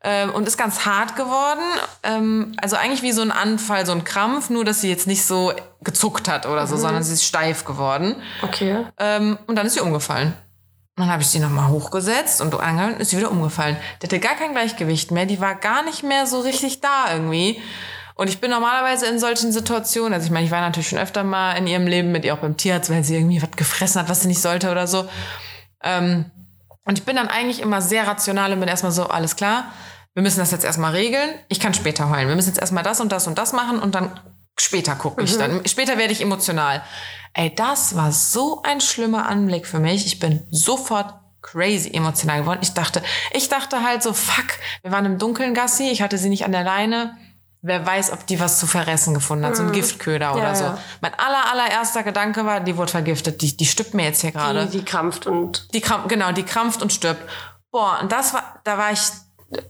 Ähm, 0.02 0.32
und 0.32 0.48
ist 0.48 0.56
ganz 0.56 0.86
hart 0.86 1.14
geworden. 1.14 1.60
Ähm, 2.04 2.54
also 2.62 2.76
eigentlich 2.76 3.02
wie 3.02 3.12
so 3.12 3.20
ein 3.20 3.32
Anfall, 3.32 3.84
so 3.84 3.92
ein 3.92 4.04
Krampf, 4.04 4.48
nur 4.48 4.64
dass 4.64 4.80
sie 4.80 4.88
jetzt 4.88 5.06
nicht 5.06 5.26
so 5.26 5.52
gezuckt 5.82 6.26
hat 6.26 6.46
oder 6.46 6.66
so, 6.66 6.78
sondern 6.78 7.02
sie 7.02 7.12
ist 7.12 7.24
steif 7.24 7.66
geworden. 7.66 8.16
Okay. 8.40 8.86
Ähm, 8.96 9.36
und 9.46 9.56
dann 9.56 9.66
ist 9.66 9.74
sie 9.74 9.80
umgefallen. 9.80 10.32
Und 10.98 11.04
dann 11.04 11.12
habe 11.12 11.22
ich 11.22 11.28
sie 11.28 11.38
nochmal 11.38 11.68
hochgesetzt 11.68 12.40
und 12.40 12.52
angehalten, 12.58 13.00
ist 13.00 13.10
sie 13.10 13.18
wieder 13.18 13.30
umgefallen. 13.30 13.76
Die 14.02 14.06
hatte 14.06 14.18
gar 14.18 14.34
kein 14.34 14.50
Gleichgewicht 14.50 15.12
mehr, 15.12 15.26
die 15.26 15.40
war 15.40 15.54
gar 15.54 15.84
nicht 15.84 16.02
mehr 16.02 16.26
so 16.26 16.40
richtig 16.40 16.80
da 16.80 17.12
irgendwie. 17.12 17.62
Und 18.16 18.28
ich 18.28 18.40
bin 18.40 18.50
normalerweise 18.50 19.06
in 19.06 19.20
solchen 19.20 19.52
Situationen, 19.52 20.12
also 20.12 20.26
ich 20.26 20.32
meine, 20.32 20.44
ich 20.44 20.50
war 20.50 20.60
natürlich 20.60 20.88
schon 20.88 20.98
öfter 20.98 21.22
mal 21.22 21.52
in 21.52 21.68
ihrem 21.68 21.86
Leben 21.86 22.10
mit 22.10 22.24
ihr 22.24 22.34
auch 22.34 22.38
beim 22.38 22.56
Tierarzt, 22.56 22.90
weil 22.90 23.04
sie 23.04 23.14
irgendwie 23.14 23.40
was 23.40 23.52
gefressen 23.52 24.00
hat, 24.00 24.08
was 24.08 24.22
sie 24.22 24.26
nicht 24.26 24.42
sollte 24.42 24.72
oder 24.72 24.88
so. 24.88 25.08
Ähm, 25.84 26.24
und 26.84 26.98
ich 26.98 27.04
bin 27.04 27.14
dann 27.14 27.28
eigentlich 27.28 27.60
immer 27.60 27.80
sehr 27.80 28.08
rational 28.08 28.52
und 28.52 28.58
bin 28.58 28.68
erstmal 28.68 28.90
so, 28.90 29.04
alles 29.04 29.36
klar, 29.36 29.70
wir 30.14 30.24
müssen 30.24 30.40
das 30.40 30.50
jetzt 30.50 30.64
erstmal 30.64 30.90
regeln. 30.96 31.30
Ich 31.46 31.60
kann 31.60 31.74
später 31.74 32.10
heulen. 32.10 32.26
Wir 32.26 32.34
müssen 32.34 32.48
jetzt 32.48 32.58
erstmal 32.58 32.82
das 32.82 33.00
und 33.00 33.12
das 33.12 33.28
und 33.28 33.38
das 33.38 33.52
machen 33.52 33.78
und 33.78 33.94
dann 33.94 34.18
später 34.60 34.94
gucke 34.94 35.22
ich 35.22 35.36
dann. 35.38 35.66
Später 35.66 35.98
werde 35.98 36.12
ich 36.12 36.20
emotional. 36.20 36.82
Ey, 37.34 37.54
das 37.54 37.94
war 37.96 38.10
so 38.12 38.62
ein 38.62 38.80
schlimmer 38.80 39.28
Anblick 39.28 39.66
für 39.66 39.78
mich. 39.78 40.06
Ich 40.06 40.18
bin 40.18 40.46
sofort 40.50 41.14
crazy 41.42 41.92
emotional 41.94 42.40
geworden. 42.40 42.58
Ich 42.62 42.72
dachte, 42.74 43.02
ich 43.32 43.48
dachte 43.48 43.82
halt 43.84 44.02
so, 44.02 44.12
fuck, 44.12 44.46
wir 44.82 44.90
waren 44.90 45.04
im 45.04 45.18
dunklen 45.18 45.54
Gassi, 45.54 45.88
ich 45.90 46.02
hatte 46.02 46.18
sie 46.18 46.28
nicht 46.28 46.44
an 46.44 46.52
der 46.52 46.64
Leine. 46.64 47.16
Wer 47.60 47.84
weiß, 47.84 48.12
ob 48.12 48.24
die 48.26 48.38
was 48.38 48.60
zu 48.60 48.66
verressen 48.68 49.14
gefunden 49.14 49.44
hat, 49.44 49.56
so 49.56 49.64
ein 49.64 49.72
Giftköder 49.72 50.32
oder 50.34 50.42
Ja, 50.44 50.54
so. 50.54 50.64
ja. 50.64 50.78
Mein 51.00 51.12
aller, 51.14 51.50
allererster 51.50 52.04
Gedanke 52.04 52.44
war, 52.44 52.60
die 52.60 52.76
wurde 52.76 52.92
vergiftet. 52.92 53.42
Die, 53.42 53.56
die 53.56 53.66
stirbt 53.66 53.94
mir 53.94 54.04
jetzt 54.04 54.20
hier 54.20 54.30
gerade. 54.30 54.66
Die, 54.66 54.78
die 54.78 54.84
krampft 54.84 55.26
und 55.26 55.72
Die 55.74 55.80
krampft, 55.80 56.08
genau, 56.08 56.30
die 56.30 56.44
krampft 56.44 56.82
und 56.82 56.92
stirbt. 56.92 57.28
Boah, 57.72 57.98
und 58.00 58.12
das 58.12 58.32
war, 58.32 58.60
da 58.64 58.78
war 58.78 58.92
ich, 58.92 59.00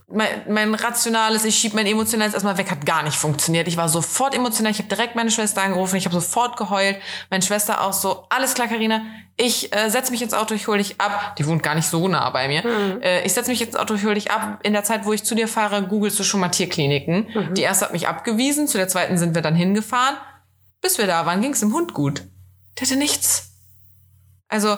mein, 0.09 0.29
mein 0.49 0.75
rationales, 0.75 1.45
ich 1.45 1.57
schieb 1.57 1.73
mein 1.75 1.87
emotionales 1.87 2.35
erstmal 2.35 2.59
weg, 2.59 2.71
hat 2.71 2.85
gar 2.85 3.05
nicht 3.05 3.17
funktioniert. 3.17 3.69
Ich 3.69 3.77
war 3.77 3.89
sofort 3.89 4.35
emotional, 4.35 4.73
ich 4.73 4.79
habe 4.79 4.89
direkt 4.89 5.15
meine 5.15 5.31
Schwester 5.31 5.63
angerufen, 5.63 5.97
ich 5.97 6.05
habe 6.05 6.15
sofort 6.15 6.57
geheult. 6.57 6.97
Meine 7.31 7.43
Schwester 7.45 7.83
auch 7.83 7.93
so, 7.93 8.27
alles 8.29 8.55
klar, 8.55 8.67
Karina, 8.67 9.03
ich 9.37 9.73
äh, 9.73 9.89
setz 9.89 10.11
mich 10.11 10.21
ins 10.21 10.35
Auto, 10.35 10.55
ich 10.55 10.67
hol 10.67 10.79
dich 10.79 11.01
ab. 11.01 11.37
Die 11.37 11.47
wohnt 11.47 11.63
gar 11.63 11.77
nicht 11.77 11.89
so 11.89 12.09
nah 12.09 12.29
bei 12.31 12.49
mir. 12.49 12.65
Äh, 13.03 13.25
ich 13.25 13.35
setz 13.35 13.47
mich 13.47 13.63
ins 13.63 13.77
Auto, 13.77 13.95
ich 13.95 14.05
hol 14.05 14.15
dich 14.15 14.33
ab. 14.33 14.59
In 14.65 14.73
der 14.73 14.83
Zeit, 14.83 15.05
wo 15.05 15.13
ich 15.13 15.23
zu 15.23 15.37
dir 15.37 15.47
fahre, 15.47 15.85
googelst 15.85 16.19
du 16.19 16.25
schon 16.25 16.41
mal 16.41 16.49
Tierkliniken. 16.49 17.29
Die 17.55 17.63
erste 17.63 17.85
hat 17.85 17.93
mich 17.93 18.09
abgewiesen, 18.09 18.67
zu 18.67 18.79
der 18.79 18.89
zweiten 18.89 19.17
sind 19.17 19.37
wir 19.37 19.43
dann 19.43 19.55
hingefahren. 19.55 20.17
Bis 20.81 20.99
wir 20.99 21.07
da 21.07 21.25
waren, 21.25 21.41
ging's 21.41 21.61
dem 21.61 21.73
Hund 21.73 21.95
gut. 21.95 22.23
Der 22.79 22.87
hatte 22.87 22.97
nichts. 22.97 23.51
Also, 24.49 24.77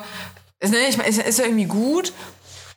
ist, 0.58 0.72
ne, 0.72 0.78
ist, 1.06 1.18
ist 1.18 1.38
ja 1.38 1.46
irgendwie 1.46 1.64
gut, 1.64 2.12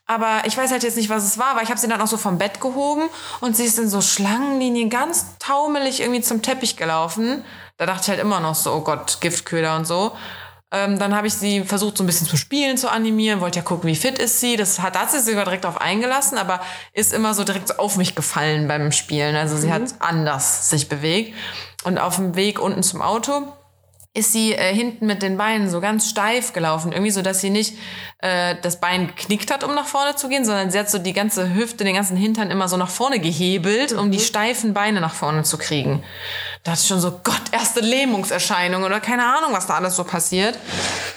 aber 0.05 0.41
ich 0.45 0.57
weiß 0.57 0.71
halt 0.71 0.83
jetzt 0.83 0.97
nicht, 0.97 1.09
was 1.09 1.23
es 1.23 1.37
war, 1.37 1.55
weil 1.55 1.63
ich 1.63 1.69
habe 1.69 1.79
sie 1.79 1.87
dann 1.87 2.01
auch 2.01 2.07
so 2.07 2.17
vom 2.17 2.37
Bett 2.37 2.59
gehoben 2.59 3.03
und 3.39 3.55
sie 3.55 3.63
ist 3.63 3.79
in 3.79 3.89
so 3.89 4.01
Schlangenlinien 4.01 4.89
ganz 4.89 5.37
taumelig 5.39 6.01
irgendwie 6.01 6.21
zum 6.21 6.41
Teppich 6.41 6.75
gelaufen. 6.75 7.43
Da 7.77 7.85
dachte 7.85 8.01
ich 8.03 8.09
halt 8.09 8.19
immer 8.19 8.39
noch 8.39 8.55
so, 8.55 8.73
oh 8.73 8.81
Gott, 8.81 9.19
Giftköder 9.21 9.75
und 9.75 9.85
so. 9.85 10.11
Ähm, 10.71 10.99
dann 10.99 11.15
habe 11.15 11.27
ich 11.27 11.35
sie 11.35 11.63
versucht, 11.63 11.97
so 11.97 12.03
ein 12.03 12.07
bisschen 12.07 12.27
zu 12.27 12.35
spielen, 12.35 12.77
zu 12.77 12.91
animieren, 12.91 13.39
wollte 13.39 13.59
ja 13.59 13.63
gucken, 13.63 13.87
wie 13.87 13.95
fit 13.95 14.17
ist 14.17 14.39
sie. 14.39 14.57
Das 14.57 14.79
hat, 14.79 14.95
da 14.95 15.01
hat 15.01 15.11
sie 15.11 15.19
sogar 15.19 15.45
direkt 15.45 15.65
auf 15.65 15.79
eingelassen, 15.79 16.37
aber 16.37 16.59
ist 16.93 17.13
immer 17.13 17.33
so 17.33 17.43
direkt 17.43 17.69
so 17.69 17.75
auf 17.75 17.95
mich 17.95 18.15
gefallen 18.15 18.67
beim 18.67 18.91
Spielen. 18.91 19.35
Also 19.35 19.55
sie 19.55 19.71
hat 19.71 19.83
anders 19.99 20.69
sich 20.69 20.89
bewegt. 20.89 21.35
Und 21.83 21.97
auf 21.97 22.15
dem 22.15 22.35
Weg 22.35 22.59
unten 22.59 22.83
zum 22.83 23.01
Auto 23.01 23.43
ist 24.15 24.31
sie 24.31 24.53
äh, 24.53 24.73
hinten 24.73 25.07
mit 25.07 25.23
den 25.23 25.37
Beinen 25.37 25.69
so 25.69 25.81
ganz 25.81 26.07
steif 26.07 26.53
gelaufen. 26.53 26.91
Irgendwie 26.91 27.09
so, 27.09 27.23
dass 27.23 27.41
sie 27.41 27.49
nicht 27.49 27.75
äh, 28.19 28.55
das 28.61 28.79
Bein 28.79 29.07
geknickt 29.07 29.51
hat, 29.51 29.63
um 29.63 29.73
nach 29.73 29.87
vorne 29.87 30.15
zu 30.15 30.29
gehen, 30.29 30.45
sondern 30.45 30.69
sie 30.69 30.77
hat 30.77 30.89
so 30.89 30.99
die 30.99 31.13
ganze 31.13 31.55
Hüfte, 31.55 31.83
den 31.83 31.95
ganzen 31.95 32.15
Hintern 32.15 32.51
immer 32.51 32.67
so 32.67 32.77
nach 32.77 32.89
vorne 32.89 33.19
gehebelt, 33.19 33.91
um 33.91 34.11
die 34.11 34.19
steifen 34.19 34.73
Beine 34.75 35.01
nach 35.01 35.15
vorne 35.15 35.43
zu 35.43 35.57
kriegen. 35.57 36.03
Da 36.63 36.71
hatte 36.71 36.81
ich 36.81 36.87
schon 36.87 36.99
so, 36.99 37.19
Gott, 37.23 37.41
erste 37.51 37.79
Lähmungserscheinung 37.79 38.83
oder 38.83 38.99
keine 38.99 39.25
Ahnung, 39.25 39.51
was 39.51 39.65
da 39.65 39.75
alles 39.75 39.95
so 39.95 40.03
passiert. 40.03 40.59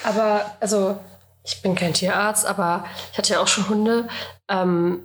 Aber, 0.03 0.57
also, 0.61 0.99
ich 1.45 1.61
bin 1.61 1.75
kein 1.75 1.93
Tierarzt, 1.93 2.47
aber 2.47 2.87
ich 3.13 3.19
hatte 3.19 3.35
ja 3.35 3.41
auch 3.41 3.49
schon 3.49 3.69
Hunde. 3.69 4.09
Ähm, 4.49 5.05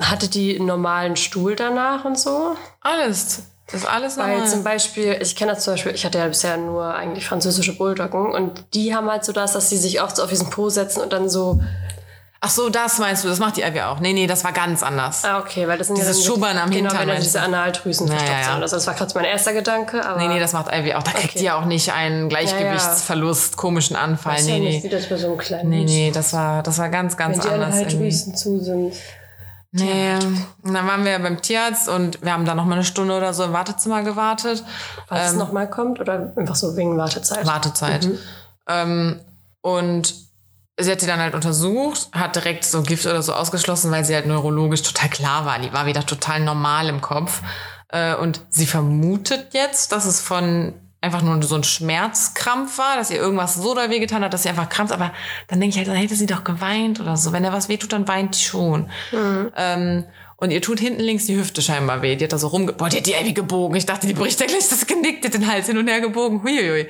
hatte 0.00 0.28
die 0.28 0.56
einen 0.56 0.66
normalen 0.66 1.16
Stuhl 1.16 1.56
danach 1.56 2.04
und 2.04 2.18
so? 2.18 2.56
Alles. 2.80 3.44
Das 3.70 3.82
ist 3.82 3.86
alles 3.88 4.18
Weil 4.18 4.32
normal. 4.32 4.48
zum 4.48 4.64
Beispiel, 4.64 5.16
ich 5.20 5.34
kenne 5.36 5.52
das 5.52 5.64
zum 5.64 5.74
Beispiel, 5.74 5.92
ich 5.94 6.04
hatte 6.04 6.18
ja 6.18 6.26
bisher 6.28 6.56
nur 6.56 6.94
eigentlich 6.94 7.26
französische 7.26 7.76
Bulldoggen 7.76 8.32
und 8.32 8.64
die 8.74 8.94
haben 8.94 9.10
halt 9.10 9.24
so 9.24 9.32
das, 9.32 9.52
dass 9.52 9.70
sie 9.70 9.78
sich 9.78 10.02
oft 10.02 10.16
so 10.16 10.24
auf 10.24 10.30
diesen 10.30 10.50
Po 10.50 10.68
setzen 10.68 11.00
und 11.00 11.12
dann 11.12 11.28
so, 11.28 11.60
Ach 12.44 12.50
so, 12.50 12.68
das 12.70 12.98
meinst 12.98 13.22
du, 13.22 13.28
das 13.28 13.38
macht 13.38 13.56
die 13.56 13.62
Ivy 13.62 13.82
auch. 13.82 14.00
Nee, 14.00 14.12
nee, 14.12 14.26
das 14.26 14.42
war 14.42 14.50
ganz 14.50 14.82
anders. 14.82 15.24
ah 15.24 15.38
okay, 15.38 15.68
weil 15.68 15.78
das 15.78 15.86
sind 15.86 15.96
Dieses 15.96 16.24
ja 16.24 16.26
Schubbern 16.32 16.58
am 16.58 16.70
genau, 16.70 16.90
Hintern, 16.90 16.98
wenn 16.98 17.06
da 17.06 17.12
meinst 17.14 17.26
diese? 17.28 17.40
Analdrüsen 17.40 18.08
Ja, 18.08 18.14
verstopft 18.14 18.46
ja. 18.46 18.54
Also 18.60 18.76
das 18.76 18.86
war 18.88 18.94
gerade 18.94 19.12
mein 19.14 19.24
erster 19.26 19.52
Gedanke, 19.52 20.04
aber 20.04 20.18
Nee, 20.18 20.26
nee, 20.26 20.40
das 20.40 20.52
macht 20.52 20.66
Ivy 20.74 20.94
auch. 20.94 21.04
Da 21.04 21.12
kriegt 21.12 21.24
Okay. 21.30 21.38
die 21.38 21.44
ja 21.44 21.56
auch 21.56 21.66
nicht 21.66 21.92
einen 21.92 22.28
Gleichgewichtsverlust, 22.28 23.56
komischen 23.56 23.94
Anfall. 23.94 24.38
ist 24.38 24.46
Nee, 24.46 24.54
ja 24.54 24.58
nee. 24.58 24.68
nicht 24.70 24.82
wie 24.84 24.88
das 24.88 25.08
bei 25.08 25.16
so 25.18 25.28
einem 25.28 25.38
kleinen 25.38 25.70
Nee, 25.70 25.84
nee, 25.84 26.10
das 26.12 26.32
war, 26.32 26.64
das 26.64 26.78
war 26.78 26.88
ganz, 26.88 27.16
ganz 27.16 27.36
Wenn 27.38 27.42
die 27.44 27.48
anders. 27.50 27.76
irgendwie. 27.76 27.94
Analdrüsen 27.96 28.34
zu 28.34 28.58
sind. 28.58 28.94
Nee. 29.74 30.16
Und 30.62 30.74
dann 30.74 30.86
waren 30.86 31.04
wir 31.04 31.18
beim 31.18 31.40
Tierarzt 31.40 31.88
und 31.88 32.22
wir 32.22 32.32
haben 32.32 32.44
da 32.44 32.54
noch 32.54 32.66
mal 32.66 32.74
eine 32.74 32.84
Stunde 32.84 33.16
oder 33.16 33.32
so 33.32 33.44
im 33.44 33.54
Wartezimmer 33.54 34.02
gewartet. 34.02 34.62
Falls 35.08 35.22
Ähm, 35.22 35.28
es 35.30 35.34
nochmal 35.36 35.68
kommt 35.68 35.98
oder 35.98 36.32
einfach 36.36 36.54
so 36.54 36.76
wegen 36.76 36.98
Wartezeit. 36.98 37.46
Wartezeit. 37.46 38.06
Ähm, 38.68 39.20
und 39.62 40.14
sie 40.78 40.90
hat 40.92 41.00
die 41.00 41.06
dann 41.06 41.20
halt 41.20 41.34
untersucht, 41.34 42.08
hat 42.12 42.36
direkt 42.36 42.64
so 42.64 42.82
Gift 42.82 43.06
oder 43.06 43.22
so 43.22 43.32
ausgeschlossen, 43.32 43.90
weil 43.90 44.04
sie 44.04 44.14
halt 44.14 44.26
neurologisch 44.26 44.82
total 44.82 45.08
klar 45.08 45.46
war. 45.46 45.58
Die 45.58 45.72
war 45.72 45.86
wieder 45.86 46.04
total 46.04 46.40
normal 46.40 46.88
im 46.88 47.00
Kopf. 47.00 47.40
Äh, 47.88 48.14
und 48.16 48.40
sie 48.50 48.66
vermutet 48.66 49.54
jetzt, 49.54 49.92
dass 49.92 50.04
es 50.04 50.20
von 50.20 50.74
einfach 51.02 51.20
nur 51.20 51.42
so 51.42 51.56
ein 51.56 51.64
Schmerzkrampf 51.64 52.78
war, 52.78 52.96
dass 52.96 53.10
ihr 53.10 53.18
irgendwas 53.18 53.56
so 53.56 53.74
doll 53.74 53.90
wehgetan 53.90 54.24
hat, 54.24 54.32
dass 54.32 54.44
sie 54.44 54.48
einfach 54.48 54.68
krampft. 54.68 54.94
Aber 54.94 55.12
dann 55.48 55.60
denke 55.60 55.74
ich 55.74 55.76
halt, 55.76 55.88
dann 55.88 55.96
hätte 55.96 56.14
sie 56.14 56.26
doch 56.26 56.44
geweint 56.44 57.00
oder 57.00 57.16
so. 57.16 57.32
Wenn 57.32 57.44
er 57.44 57.52
was 57.52 57.68
wehtut, 57.68 57.92
dann 57.92 58.08
weint 58.08 58.36
die 58.36 58.44
schon. 58.44 58.88
Ähm, 59.56 60.04
und 60.36 60.50
ihr 60.50 60.62
tut 60.62 60.80
hinten 60.80 61.02
links 61.02 61.26
die 61.26 61.36
Hüfte 61.36 61.60
scheinbar 61.60 62.02
weh. 62.02 62.16
Die 62.16 62.24
hat 62.24 62.32
da 62.32 62.38
so 62.38 62.46
rumge... 62.48 62.72
Boah, 62.72 62.88
die 62.88 62.98
hat 62.98 63.06
die 63.06 63.14
Ivy 63.14 63.32
gebogen. 63.32 63.76
Ich 63.76 63.84
dachte, 63.84 64.06
die 64.06 64.14
bricht 64.14 64.40
ja 64.40 64.46
gleich 64.46 64.68
das 64.68 64.86
Genick, 64.86 65.22
die 65.22 65.28
hat 65.28 65.34
den 65.34 65.46
Hals 65.46 65.66
hin 65.66 65.76
und 65.76 65.88
her 65.88 66.00
gebogen. 66.00 66.42
Huiuiui. 66.42 66.88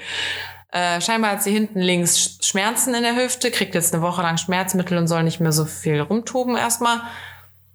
Äh, 0.71 1.01
scheinbar 1.01 1.33
hat 1.33 1.43
sie 1.43 1.51
hinten 1.51 1.81
links 1.81 2.17
Sch- 2.17 2.45
Schmerzen 2.45 2.95
in 2.95 3.03
der 3.03 3.17
Hüfte, 3.17 3.51
kriegt 3.51 3.75
jetzt 3.75 3.93
eine 3.93 4.03
Woche 4.03 4.23
lang 4.23 4.39
Schmerzmittel 4.39 4.97
und 4.97 5.07
soll 5.07 5.23
nicht 5.23 5.41
mehr 5.41 5.53
so 5.53 5.65
viel 5.67 6.01
rumtoben 6.01 6.57
erstmal. 6.57 7.01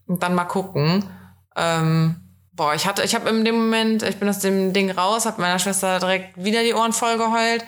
Und 0.08 0.24
dann 0.24 0.34
mal 0.34 0.46
gucken. 0.46 1.04
Ähm, 1.56 2.27
boah, 2.58 2.74
ich 2.74 2.86
hatte, 2.86 3.04
ich 3.04 3.16
habe 3.16 3.30
in 3.30 3.46
dem 3.46 3.56
Moment, 3.56 4.04
ich 4.04 4.18
bin 4.18 4.28
aus 4.28 4.40
dem 4.40 4.74
Ding 4.74 4.92
raus, 4.92 5.26
habe 5.26 5.40
meiner 5.40 5.60
Schwester 5.60 6.00
direkt 6.00 6.44
wieder 6.44 6.64
die 6.64 6.74
Ohren 6.74 6.92
voll 6.92 7.18
geheult, 7.18 7.64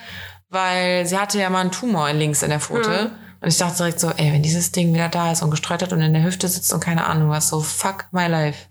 weil 0.50 1.06
sie 1.06 1.18
hatte 1.18 1.40
ja 1.40 1.50
mal 1.50 1.62
einen 1.62 1.72
Tumor 1.72 2.12
links 2.12 2.44
in 2.44 2.50
der 2.50 2.60
Pfote. 2.60 3.12
Und 3.42 3.48
ich 3.48 3.58
dachte 3.58 3.78
direkt 3.78 4.02
so, 4.02 4.10
ey, 4.10 4.34
wenn 4.34 4.44
dieses 4.44 4.74
Ding 4.74 4.94
wieder 4.94 5.08
da 5.08 5.32
ist 5.32 5.42
und 5.42 5.52
gestreut 5.52 5.82
hat 5.82 5.94
und 5.94 6.02
in 6.02 6.14
der 6.14 6.24
Hüfte 6.24 6.48
sitzt 6.50 6.74
und 6.74 6.82
keine 6.82 7.06
Ahnung 7.06 7.30
was, 7.30 7.48
so 7.48 7.62
fuck 7.62 8.06
my 8.12 8.28
life. 8.28 8.66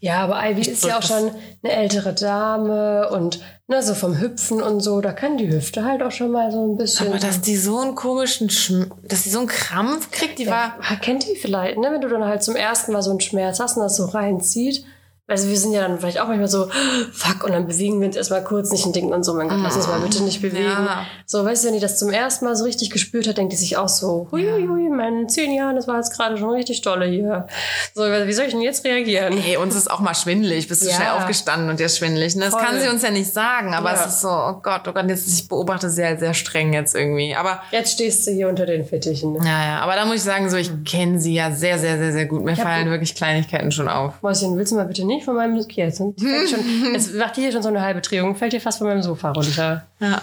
Ja, 0.00 0.20
aber 0.20 0.40
Ivy 0.48 0.62
ist 0.62 0.84
ja 0.84 0.98
auch 0.98 1.02
schon 1.02 1.32
eine 1.62 1.72
ältere 1.72 2.14
Dame 2.14 3.08
und 3.10 3.40
ne, 3.66 3.82
so 3.82 3.94
vom 3.94 4.18
Hüpfen 4.20 4.62
und 4.62 4.80
so, 4.80 5.00
da 5.00 5.12
kann 5.12 5.38
die 5.38 5.48
Hüfte 5.48 5.84
halt 5.84 6.02
auch 6.02 6.12
schon 6.12 6.30
mal 6.30 6.52
so 6.52 6.64
ein 6.64 6.76
bisschen. 6.76 7.08
Aber 7.08 7.18
dass 7.18 7.40
die 7.40 7.56
so 7.56 7.78
einen 7.78 7.94
komischen, 7.94 8.48
Schm 8.48 8.92
dass 9.02 9.24
die 9.24 9.30
so 9.30 9.40
einen 9.40 9.48
Krampf 9.48 10.10
kriegt, 10.10 10.38
die 10.38 10.46
war, 10.46 10.76
Ja, 10.88 10.96
kennt 10.96 11.26
die 11.26 11.34
vielleicht, 11.36 11.78
ne? 11.78 11.90
Wenn 11.90 12.00
du 12.00 12.08
dann 12.08 12.24
halt 12.24 12.42
zum 12.42 12.54
ersten 12.54 12.92
Mal 12.92 13.02
so 13.02 13.10
einen 13.10 13.20
Schmerz 13.20 13.58
hast 13.58 13.76
und 13.76 13.82
das 13.82 13.96
so 13.96 14.04
reinzieht. 14.06 14.84
Also 15.28 15.48
wir 15.48 15.58
sind 15.58 15.72
ja 15.72 15.80
dann 15.80 15.98
vielleicht 15.98 16.20
auch 16.20 16.28
manchmal 16.28 16.46
so, 16.46 16.68
fuck, 17.12 17.42
und 17.42 17.50
dann 17.52 17.66
bewegen 17.66 17.98
wir 18.00 18.06
uns 18.06 18.14
erstmal 18.14 18.44
kurz 18.44 18.70
nicht 18.70 18.86
und 18.86 18.94
denken 18.94 19.12
und 19.12 19.24
so, 19.24 19.34
mein 19.34 19.48
Gott, 19.48 19.58
lass 19.60 19.74
uns 19.74 19.88
mal 19.88 19.98
bitte 19.98 20.22
nicht 20.22 20.40
bewegen. 20.40 20.64
Ja. 20.86 21.04
So, 21.24 21.44
weißt 21.44 21.64
du, 21.64 21.66
wenn 21.68 21.74
die 21.74 21.80
das 21.80 21.98
zum 21.98 22.10
ersten 22.10 22.44
Mal 22.44 22.54
so 22.54 22.62
richtig 22.64 22.90
gespürt 22.90 23.26
hat, 23.26 23.36
denkt 23.36 23.52
die 23.52 23.56
sich 23.56 23.76
auch 23.76 23.88
so, 23.88 24.28
hui, 24.30 24.44
hui, 24.44 24.68
hui, 24.68 24.86
in 24.86 24.94
meinen 24.94 25.28
zehn 25.28 25.52
Jahren, 25.52 25.74
das 25.74 25.88
war 25.88 25.96
jetzt 25.96 26.16
gerade 26.16 26.38
schon 26.38 26.50
richtig 26.50 26.82
dolle 26.82 27.06
hier. 27.06 27.48
So, 27.94 28.02
wie 28.02 28.32
soll 28.32 28.44
ich 28.44 28.52
denn 28.52 28.60
jetzt 28.62 28.84
reagieren? 28.84 29.36
Ey, 29.44 29.56
uns 29.56 29.74
ist 29.74 29.90
auch 29.90 29.98
mal 29.98 30.14
schwindelig. 30.14 30.68
Bist 30.68 30.84
du 30.84 30.88
Ja. 30.90 30.94
schnell 30.94 31.10
aufgestanden 31.10 31.70
und 31.70 31.80
dir 31.80 31.86
ist 31.86 31.98
schwindelig. 31.98 32.36
Ne? 32.36 32.44
Das 32.44 32.54
Voll. 32.54 32.62
kann 32.62 32.80
sie 32.80 32.88
uns 32.88 33.02
ja 33.02 33.10
nicht 33.10 33.32
sagen, 33.32 33.74
aber 33.74 33.94
Ja. 33.94 34.00
es 34.04 34.06
ist 34.06 34.20
so, 34.20 34.28
oh 34.30 34.60
Gott, 34.62 34.82
oh 34.86 34.92
Gott, 34.92 35.08
jetzt, 35.08 35.26
ich 35.28 35.48
beobachte 35.48 35.90
sehr, 35.90 36.16
sehr 36.20 36.34
streng 36.34 36.72
jetzt 36.72 36.94
irgendwie. 36.94 37.34
Aber 37.34 37.60
Jetzt 37.72 37.94
stehst 37.94 38.24
du 38.28 38.30
hier 38.30 38.48
unter 38.48 38.64
den 38.64 38.84
Fittichen. 38.84 39.32
Ne? 39.32 39.40
ja, 39.44 39.64
ja, 39.64 39.80
aber 39.80 39.96
da 39.96 40.04
muss 40.04 40.16
ich 40.16 40.22
sagen, 40.22 40.48
so, 40.50 40.56
ich 40.56 40.70
kenne 40.84 41.18
sie 41.18 41.34
ja 41.34 41.50
sehr, 41.50 41.80
sehr, 41.80 41.98
sehr, 41.98 42.12
sehr 42.12 42.26
gut. 42.26 42.44
Mir 42.44 42.54
fallen 42.54 42.88
wirklich 42.90 43.16
Kleinigkeiten 43.16 43.72
schon 43.72 43.88
auf. 43.88 44.14
Mäuschen, 44.22 44.56
willst 44.56 44.70
du 44.70 44.76
mal 44.76 44.84
bitte 44.84 45.04
nicht 45.04 45.15
von 45.24 45.36
meinem 45.36 45.58
okay, 45.58 45.82
jetzt, 45.82 45.98
schon, 45.98 46.92
jetzt 46.92 47.14
macht 47.14 47.36
hier 47.36 47.52
schon 47.52 47.62
so 47.62 47.68
eine 47.68 47.80
halbe 47.80 48.00
Drehung, 48.00 48.36
fällt 48.36 48.52
dir 48.52 48.60
fast 48.60 48.78
von 48.78 48.86
meinem 48.86 49.02
Sofa 49.02 49.32
runter. 49.32 49.86
Ja. 50.00 50.22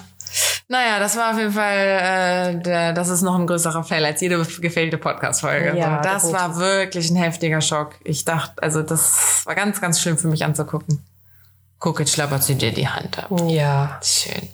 Naja, 0.68 0.98
das 0.98 1.18
war 1.18 1.32
auf 1.32 1.38
jeden 1.38 1.52
Fall, 1.52 2.56
äh, 2.56 2.62
der, 2.62 2.94
das 2.94 3.10
ist 3.10 3.22
noch 3.22 3.38
ein 3.38 3.46
größerer 3.46 3.84
Fail 3.84 4.06
als 4.06 4.22
jede 4.22 4.44
gefailte 4.60 4.98
Podcast-Folge. 4.98 5.78
Ja, 5.78 6.02
so, 6.02 6.10
das 6.10 6.34
war 6.34 6.58
wirklich 6.58 7.10
ein 7.12 7.18
heftiger 7.18 7.62
Schock. 7.62 7.96
Ich 8.04 8.26
dachte, 8.26 8.64
also 8.64 8.82
das 8.82 9.44
war 9.46 9.56
ganz, 9.56 9.82
ganz 9.82 10.00
schlimm 10.02 10.18
für 10.18 10.28
mich 10.28 10.44
anzugucken. 10.44 11.04
Guck, 11.80 12.00
jetzt 12.00 12.14
schlappert 12.14 12.44
sie 12.44 12.56
dir 12.56 12.72
die 12.72 12.88
Hand 12.88 13.20
ab. 13.20 13.30
Ja. 13.48 14.00
Schön. 14.02 14.50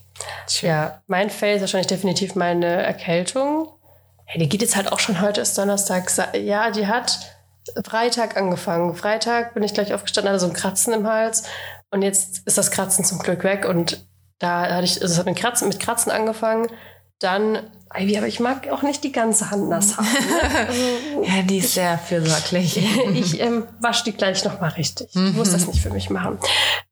Ja, 0.62 1.02
mein 1.08 1.30
Fail 1.30 1.56
ist 1.56 1.62
wahrscheinlich 1.62 1.88
definitiv 1.88 2.36
meine 2.36 2.66
Erkältung. 2.66 3.70
Hey, 4.26 4.40
die 4.40 4.50
geht 4.50 4.62
jetzt 4.62 4.76
halt 4.76 4.92
auch 4.92 5.00
schon 5.00 5.22
heute 5.22 5.42
ist 5.42 5.58
Donnerstag. 5.58 6.12
Ja, 6.34 6.72
die 6.72 6.88
hat 6.88 7.20
Freitag 7.86 8.38
angefangen. 8.38 8.96
Freitag 8.96 9.54
bin 9.54 9.64
ich 9.64 9.74
gleich 9.74 9.94
aufgestanden, 9.94 10.32
hatte 10.32 10.40
so 10.40 10.48
ein 10.48 10.54
Kratzen 10.54 10.94
im 10.94 11.08
Hals. 11.08 11.44
Und 11.92 12.02
jetzt 12.02 12.42
ist 12.46 12.58
das 12.58 12.72
Kratzen 12.72 13.04
zum 13.06 13.20
Glück 13.20 13.44
weg. 13.44 13.66
Und 13.68 14.06
da 14.40 14.62
hatte 14.62 14.86
ich, 14.86 15.02
also 15.02 15.14
es 15.14 15.20
hat 15.20 15.26
mit 15.26 15.38
Kratzen, 15.38 15.68
mit 15.68 15.80
Kratzen 15.80 16.12
angefangen. 16.12 16.68
Dann, 17.20 17.70
Ivy, 17.94 18.18
aber 18.18 18.28
ich 18.28 18.40
mag 18.40 18.70
auch 18.70 18.82
nicht 18.82 19.04
die 19.04 19.12
ganze 19.12 19.52
Hand 19.52 19.68
nass 19.68 19.98
haben. 19.98 20.06
Ne? 20.06 20.68
Ja, 21.28 21.42
die 21.42 21.58
ist 21.58 21.74
sehr 21.74 21.98
fürsorglich. 21.98 22.78
ich 23.14 23.42
ähm, 23.42 23.66
wasche 23.82 24.06
die 24.06 24.14
gleich 24.14 24.46
nochmal 24.46 24.72
richtig. 24.72 25.10
Ich 25.14 25.34
muss 25.34 25.52
das 25.52 25.68
nicht 25.68 25.82
für 25.82 25.90
mich 25.90 26.10
machen. 26.10 26.40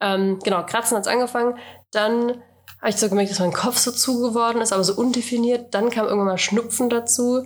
Ähm, 0.01 0.39
genau, 0.43 0.65
Kratzen 0.65 0.97
hat's 0.97 1.07
angefangen. 1.07 1.57
Dann 1.91 2.41
habe 2.79 2.89
ich 2.89 2.97
so 2.97 3.07
gemerkt, 3.07 3.31
dass 3.31 3.39
mein 3.39 3.53
Kopf 3.53 3.77
so 3.77 3.91
zu 3.91 4.21
geworden 4.21 4.61
ist, 4.61 4.73
aber 4.73 4.83
so 4.83 4.95
undefiniert. 4.95 5.73
Dann 5.73 5.89
kam 5.89 6.05
irgendwann 6.05 6.27
mal 6.27 6.37
Schnupfen 6.37 6.89
dazu. 6.89 7.45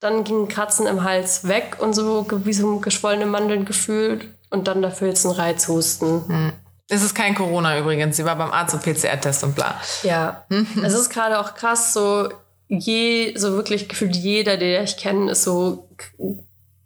Dann 0.00 0.24
ging 0.24 0.48
Kratzen 0.48 0.86
im 0.86 1.02
Hals 1.02 1.48
weg 1.48 1.76
und 1.80 1.92
so 1.92 2.26
wie 2.44 2.52
so 2.52 2.78
geschwollene 2.78 3.26
Mandeln 3.26 3.64
gefühlt. 3.64 4.28
Und 4.50 4.66
dann 4.68 4.80
dafür 4.80 5.08
jetzt 5.08 5.26
ein 5.26 5.32
Reizhusten. 5.32 6.52
Es 6.88 7.02
ist 7.02 7.14
kein 7.14 7.34
Corona 7.34 7.78
übrigens. 7.78 8.16
Sie 8.16 8.24
war 8.24 8.36
beim 8.36 8.50
Arzt 8.50 8.74
und 8.74 8.82
PCR-Test 8.82 9.44
und 9.44 9.54
bla. 9.54 9.78
Ja, 10.02 10.46
es 10.82 10.94
ist 10.94 11.10
gerade 11.10 11.38
auch 11.38 11.54
krass, 11.54 11.92
so 11.92 12.28
je, 12.68 13.36
so 13.36 13.52
wirklich 13.52 13.88
gefühlt 13.88 14.16
jeder, 14.16 14.56
der 14.56 14.82
ich 14.82 14.96
kenne, 14.96 15.32
ist 15.32 15.44
so 15.44 15.88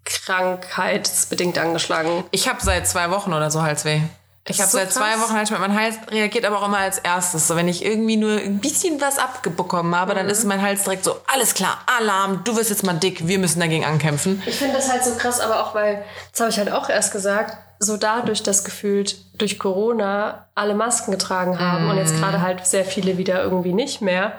krankheitsbedingt 0.05 1.59
angeschlagen. 1.59 2.25
Ich 2.31 2.49
habe 2.49 2.59
seit 2.63 2.89
zwei 2.89 3.11
Wochen 3.11 3.33
oder 3.33 3.51
so 3.51 3.63
Halsweh. 3.63 4.01
Ich 4.49 4.61
habe 4.61 4.71
so 4.71 4.79
seit 4.79 4.93
zwei 4.93 5.13
krass. 5.13 5.21
Wochen 5.23 5.35
Halsschmerzen. 5.37 5.69
Mein 5.73 5.81
Hals 5.81 5.97
reagiert 6.11 6.45
aber 6.45 6.61
auch 6.61 6.67
immer 6.67 6.79
als 6.79 6.99
erstes. 6.99 7.47
So, 7.47 7.55
wenn 7.55 7.69
ich 7.69 7.85
irgendwie 7.85 8.17
nur 8.17 8.39
ein 8.39 8.59
bisschen 8.59 9.01
was 9.01 9.19
abbekommen 9.19 9.95
habe, 9.95 10.13
Mhm. 10.13 10.17
dann 10.17 10.29
ist 10.29 10.45
mein 10.45 10.61
Hals 10.61 10.83
direkt 10.83 11.05
so, 11.05 11.17
alles 11.33 11.55
klar, 11.55 11.79
Alarm, 11.99 12.43
du 12.45 12.57
wirst 12.57 12.71
jetzt 12.71 12.83
mal 12.85 12.95
dick, 12.95 13.29
wir 13.29 13.39
müssen 13.39 13.61
dagegen 13.61 13.85
ankämpfen. 13.85 14.43
Ich 14.47 14.57
finde 14.57 14.75
das 14.77 14.91
halt 14.91 15.05
so 15.05 15.15
krass, 15.15 15.39
aber 15.41 15.61
auch 15.65 15.75
weil, 15.75 16.05
das 16.33 16.41
habe 16.41 16.51
ich 16.51 16.59
halt 16.59 16.73
auch 16.73 16.89
erst 16.89 17.13
gesagt, 17.13 17.57
so 17.79 17.97
dadurch, 17.97 18.43
dass 18.43 18.65
gefühlt 18.65 19.17
durch 19.39 19.59
Corona 19.59 20.47
alle 20.55 20.75
Masken 20.75 21.11
getragen 21.13 21.59
haben 21.59 21.89
und 21.91 21.97
jetzt 21.97 22.17
gerade 22.17 22.41
halt 22.41 22.67
sehr 22.67 22.85
viele 22.85 23.19
wieder 23.19 23.43
irgendwie 23.43 23.73
nicht 23.73 24.01
mehr, 24.03 24.33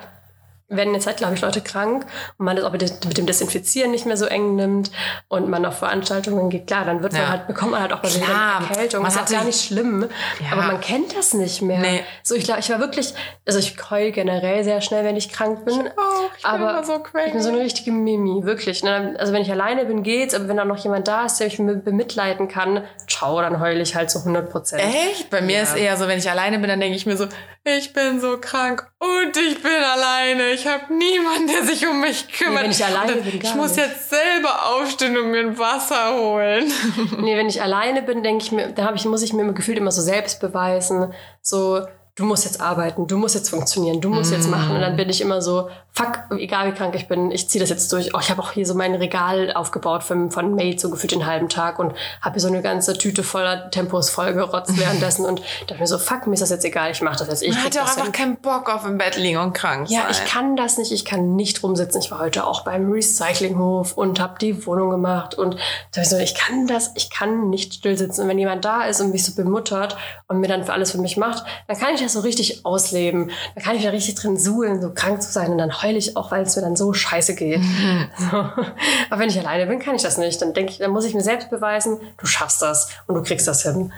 werden 0.75 0.93
jetzt 0.93 1.07
halt, 1.07 1.17
glaube 1.17 1.33
ich, 1.35 1.41
Leute 1.41 1.61
krank 1.61 2.05
und 2.37 2.45
man 2.45 2.55
das 2.55 2.65
auch 2.65 2.71
mit 2.71 3.17
dem- 3.17 3.25
Desinfizieren 3.25 3.91
nicht 3.91 4.05
mehr 4.05 4.17
so 4.17 4.25
eng 4.25 4.55
nimmt 4.55 4.91
und 5.27 5.49
man 5.49 5.65
auf 5.65 5.77
Veranstaltungen 5.79 6.49
geht, 6.49 6.67
klar, 6.67 6.85
dann 6.85 7.01
wird 7.03 7.13
Ja. 7.13 7.19
man 7.19 7.29
halt, 7.29 7.47
bekommt 7.47 7.71
man 7.71 7.81
halt 7.81 7.93
auch 7.93 8.03
mal 8.03 8.13
wieder 8.13 8.25
eine 8.27 8.67
Erkältung. 8.69 9.03
Das 9.03 9.15
ist 9.15 9.21
auch 9.21 9.29
gar 9.31 9.43
nicht 9.45 9.63
schlimm, 9.65 10.07
Ja. 10.39 10.51
aber 10.53 10.61
man 10.63 10.81
kennt 10.81 11.15
das 11.15 11.33
nicht 11.33 11.61
mehr. 11.61 11.79
Nee. 11.79 12.03
So, 12.23 12.35
ich 12.35 12.43
glaube, 12.43 12.59
ich 12.59 12.69
war 12.69 12.79
wirklich, 12.79 13.13
also 13.47 13.59
ich 13.59 13.75
heul 13.89 14.11
generell 14.11 14.63
sehr 14.63 14.81
schnell, 14.81 15.03
wenn 15.05 15.15
ich 15.15 15.31
krank 15.31 15.65
bin. 15.65 15.73
auch. 15.73 16.31
Ich 16.37 16.43
bin 16.43 16.51
aber 16.51 16.69
immer 16.71 16.83
so 16.83 16.99
crazy. 16.99 17.27
ich 17.27 17.33
bin 17.33 17.41
so 17.43 17.49
eine 17.49 17.59
richtige 17.59 17.91
Mimi, 17.91 18.43
wirklich. 18.43 18.83
Ne? 18.83 19.15
Also 19.19 19.33
wenn 19.33 19.41
ich 19.41 19.51
alleine 19.51 19.85
bin, 19.85 20.03
geht's, 20.03 20.33
aber 20.33 20.47
wenn 20.47 20.57
da 20.57 20.65
noch 20.65 20.77
jemand 20.77 21.07
da 21.07 21.25
ist, 21.25 21.39
der 21.39 21.47
mich 21.47 21.57
be- 21.57 21.75
bemitleiden 21.75 22.47
kann, 22.47 22.83
ciao, 23.07 23.39
dann 23.41 23.59
heule 23.59 23.81
ich 23.81 23.95
halt 23.95 24.09
so 24.11 24.19
100 24.23 24.49
Prozent. 24.49 24.81
Echt? 24.83 25.29
Bei 25.29 25.41
mir 25.41 25.57
Ja. 25.57 25.63
ist 25.63 25.75
eher 25.75 25.95
so, 25.97 26.07
wenn 26.07 26.17
ich 26.17 26.29
alleine 26.29 26.59
bin, 26.59 26.67
dann 26.69 26.79
denke 26.79 26.95
ich 26.97 27.05
mir 27.05 27.15
so, 27.17 27.27
ich 27.63 27.93
bin 27.93 28.19
so 28.19 28.37
krank 28.39 28.85
und 28.99 29.37
ich 29.37 29.61
bin 29.61 29.71
alleine. 29.71 30.49
Ich 30.51 30.62
habe 30.67 30.93
niemanden, 30.93 31.47
der 31.47 31.63
sich 31.63 31.87
um 31.87 32.01
mich 32.01 32.31
kümmert. 32.31 32.63
wenn 32.63 32.71
ich 32.71 32.83
alleine 32.85 33.13
bin, 33.13 33.39
gar 33.39 33.51
Ich 33.51 33.55
muss 33.55 33.75
nicht. 33.75 33.85
jetzt 33.87 34.09
selber 34.09 34.65
aufstehen 34.75 35.17
und 35.17 35.31
mir 35.31 35.39
ein 35.39 35.57
Wasser 35.57 36.15
holen. 36.15 36.71
Nee, 37.19 37.37
wenn 37.37 37.47
ich 37.47 37.61
alleine 37.61 38.01
bin, 38.01 38.23
denke 38.23 38.43
ich 38.43 38.51
mir, 38.51 38.69
da 38.69 38.85
ich, 38.95 39.05
muss 39.05 39.21
ich 39.21 39.33
mir 39.33 39.41
immer 39.41 39.53
gefühlt 39.53 39.77
immer 39.77 39.91
so 39.91 40.01
selbst 40.01 40.39
beweisen. 40.39 41.13
So, 41.41 41.85
du 42.15 42.25
musst 42.25 42.45
jetzt 42.45 42.61
arbeiten, 42.61 43.07
du 43.07 43.17
musst 43.17 43.33
jetzt 43.33 43.49
funktionieren, 43.49 43.99
du 43.99 44.09
musst 44.09 44.31
jetzt 44.31 44.47
machen. 44.47 44.75
Und 44.75 44.81
dann 44.81 44.95
bin 44.95 45.09
ich 45.09 45.19
immer 45.19 45.41
so, 45.41 45.69
fuck, 45.91 46.19
egal 46.37 46.71
wie 46.71 46.75
krank 46.75 46.93
ich 46.93 47.07
bin, 47.07 47.31
ich 47.31 47.49
ziehe 47.49 47.59
das 47.59 47.71
jetzt 47.71 47.91
durch. 47.91 48.13
Oh, 48.13 48.19
ich 48.19 48.29
habe 48.29 48.39
auch 48.41 48.51
hier 48.51 48.67
so 48.67 48.75
mein 48.75 48.93
Regal 48.93 49.51
aufgebaut 49.53 50.03
von, 50.03 50.29
von 50.29 50.53
Made, 50.53 50.77
so 50.77 50.91
gefühlt 50.91 51.11
den 51.11 51.25
halben 51.25 51.49
Tag 51.49 51.79
und 51.79 51.93
habe 52.21 52.33
hier 52.33 52.41
so 52.41 52.49
eine 52.49 52.61
ganze 52.61 52.93
Tüte 52.95 53.23
voller 53.23 53.71
Tempos 53.71 54.11
vollgerotzt 54.11 54.77
währenddessen 54.79 55.25
und 55.25 55.41
dachte 55.67 55.79
mir 55.81 55.87
so, 55.87 55.97
fuck, 55.97 56.27
mir 56.27 56.35
ist 56.35 56.41
das 56.41 56.51
jetzt 56.51 56.65
egal, 56.65 56.91
ich 56.91 57.01
mache 57.01 57.17
das 57.17 57.29
jetzt. 57.29 57.41
Ich 57.41 57.55
Man 57.55 57.63
hat 57.63 57.73
ja 57.75 57.81
auch 57.81 57.87
einfach 57.87 58.03
hin. 58.03 58.11
keinen 58.11 58.37
Bock 58.37 58.69
auf 58.71 58.85
im 58.85 58.99
Bett 58.99 59.17
liegen 59.17 59.39
und 59.39 59.53
krank 59.53 59.89
Ja, 59.89 60.01
sein. 60.01 60.11
ich 60.11 60.25
kann 60.31 60.55
das 60.55 60.77
nicht. 60.77 60.91
Ich 60.91 61.05
kann 61.05 61.35
nicht 61.35 61.63
rumsitzen. 61.63 61.99
Ich 62.01 62.11
war 62.11 62.19
heute 62.19 62.45
auch 62.45 62.61
beim 62.61 62.91
Recyclinghof 62.91 63.93
und 63.97 64.19
habe 64.19 64.35
die 64.39 64.65
Wohnung 64.67 64.91
gemacht. 64.91 65.33
Und 65.35 65.55
da 65.91 65.97
hab 65.97 66.03
ich 66.03 66.09
so, 66.09 66.17
ich 66.17 66.35
kann 66.35 66.67
das, 66.67 66.91
ich 66.95 67.09
kann 67.09 67.49
nicht 67.49 67.73
still 67.73 67.97
sitzen. 67.97 68.21
Und 68.21 68.27
wenn 68.27 68.37
jemand 68.37 68.65
da 68.65 68.83
ist 68.83 69.01
und 69.01 69.11
mich 69.11 69.25
so 69.25 69.33
bemuttert 69.35 69.97
und 70.27 70.39
mir 70.39 70.47
dann 70.47 70.63
für 70.63 70.73
alles 70.73 70.91
für 70.91 70.99
mich 70.99 71.17
macht, 71.17 71.43
dann 71.67 71.77
kann 71.79 71.95
ich 71.95 72.02
das 72.03 72.13
so 72.13 72.19
richtig 72.19 72.65
ausleben. 72.65 73.31
Dann 73.55 73.63
kann 73.63 73.75
ich 73.75 73.83
da 73.83 73.89
richtig 73.89 74.15
drin 74.15 74.37
suhlen, 74.37 74.81
so 74.81 74.91
krank 74.93 75.21
zu 75.21 75.31
sein. 75.31 75.51
Und 75.51 75.57
dann 75.57 75.81
heule 75.81 75.97
ich 75.97 76.15
auch, 76.15 76.31
weil 76.31 76.43
es 76.43 76.55
mir 76.55 76.61
dann 76.61 76.75
so 76.75 76.93
scheiße 76.93 77.35
geht. 77.35 77.61
So. 78.17 78.37
Aber 78.37 79.19
wenn 79.19 79.29
ich 79.29 79.39
alleine 79.39 79.65
bin, 79.65 79.79
kann 79.79 79.95
ich 79.95 80.01
das 80.01 80.17
nicht. 80.17 80.41
Dann 80.41 80.53
denke 80.53 80.71
ich, 80.71 80.77
dann 80.77 80.91
muss 80.91 81.05
ich 81.05 81.13
mir 81.13 81.21
selbst 81.21 81.49
beweisen, 81.49 81.99
du 82.17 82.25
schaffst 82.25 82.61
das 82.61 82.89
und 83.07 83.15
du 83.15 83.23
kriegst 83.23 83.47
das 83.47 83.63
hin. 83.63 83.91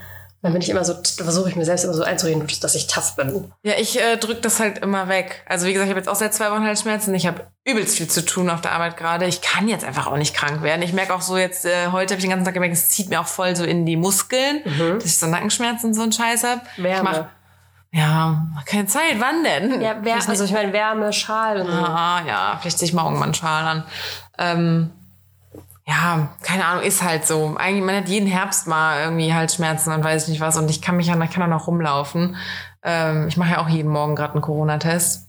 Dann 0.45 0.53
bin 0.53 0.61
ich 0.61 0.69
immer 0.69 0.85
so, 0.85 0.93
versuche 0.93 1.49
ich 1.49 1.55
mir 1.55 1.65
selbst 1.65 1.85
immer 1.85 1.95
so 1.95 2.03
einzureden, 2.03 2.45
dass 2.61 2.75
ich 2.75 2.85
tough 2.85 3.15
bin. 3.15 3.51
Ja, 3.63 3.73
ich 3.79 3.99
äh, 3.99 4.17
drück 4.17 4.43
das 4.43 4.59
halt 4.59 4.77
immer 4.77 5.07
weg. 5.07 5.43
Also 5.47 5.65
wie 5.65 5.73
gesagt, 5.73 5.87
ich 5.87 5.89
habe 5.89 5.99
jetzt 5.99 6.07
auch 6.07 6.15
seit 6.15 6.35
zwei 6.35 6.51
Wochen 6.51 6.63
Halsschmerzen. 6.63 7.15
Ich 7.15 7.25
habe 7.25 7.47
übelst 7.63 7.97
viel 7.97 8.07
zu 8.07 8.23
tun 8.23 8.51
auf 8.51 8.61
der 8.61 8.73
Arbeit 8.73 8.95
gerade. 8.95 9.25
Ich 9.25 9.41
kann 9.41 9.67
jetzt 9.67 9.83
einfach 9.83 10.05
auch 10.05 10.17
nicht 10.17 10.35
krank 10.35 10.61
werden. 10.61 10.83
Ich 10.83 10.93
merke 10.93 11.15
auch 11.15 11.21
so 11.21 11.35
jetzt, 11.35 11.65
äh, 11.65 11.87
heute 11.87 12.13
habe 12.13 12.19
ich 12.19 12.25
den 12.25 12.29
ganzen 12.29 12.45
Tag 12.45 12.53
gemerkt, 12.53 12.75
es 12.75 12.89
zieht 12.89 13.09
mir 13.09 13.21
auch 13.21 13.27
voll 13.27 13.55
so 13.55 13.63
in 13.63 13.87
die 13.87 13.97
Muskeln, 13.97 14.61
dass 14.93 15.05
ich 15.05 15.17
so 15.17 15.25
Nackenschmerzen 15.25 15.87
und 15.87 15.93
so 15.95 16.03
einen 16.03 16.11
Scheiß 16.11 16.43
habe. 16.43 16.61
Wärme. 16.77 17.27
Ja, 17.95 18.45
keine 18.65 18.87
Zeit. 18.87 19.19
Wann 19.19 19.43
denn? 19.45 19.81
Ja, 19.81 20.03
Wär, 20.03 20.15
also 20.15 20.43
ich 20.43 20.51
meine 20.51 20.73
Wärme, 20.73 21.13
Schal 21.13 21.61
und 21.61 21.67
so. 21.67 21.77
Ah, 21.77 22.21
ja, 22.27 22.57
vielleicht 22.59 22.77
ziehe 22.79 22.89
ich 22.89 22.93
morgen 22.93 23.17
mal 23.17 23.23
einen 23.23 23.33
Schal 23.33 23.65
an. 23.65 23.83
Ähm, 24.37 24.91
ja, 25.87 26.27
keine 26.41 26.65
Ahnung, 26.65 26.83
ist 26.83 27.01
halt 27.03 27.25
so. 27.25 27.55
Eigentlich, 27.57 27.85
man 27.85 27.95
hat 27.95 28.09
jeden 28.09 28.27
Herbst 28.27 28.67
mal 28.67 28.99
irgendwie 29.01 29.33
Halsschmerzen 29.33 29.93
und 29.93 30.03
weiß 30.03 30.23
ich 30.23 30.29
nicht 30.29 30.41
was. 30.41 30.57
Und 30.57 30.69
ich 30.69 30.81
kann 30.81 30.97
mich 30.97 31.07
ja, 31.07 31.17
ich 31.23 31.31
kann 31.31 31.43
auch 31.43 31.47
noch 31.47 31.67
rumlaufen. 31.67 32.35
Ähm, 32.83 33.29
ich 33.29 33.37
mache 33.37 33.51
ja 33.51 33.57
auch 33.59 33.69
jeden 33.69 33.89
Morgen 33.91 34.15
gerade 34.17 34.33
einen 34.33 34.41
Corona-Test. 34.41 35.27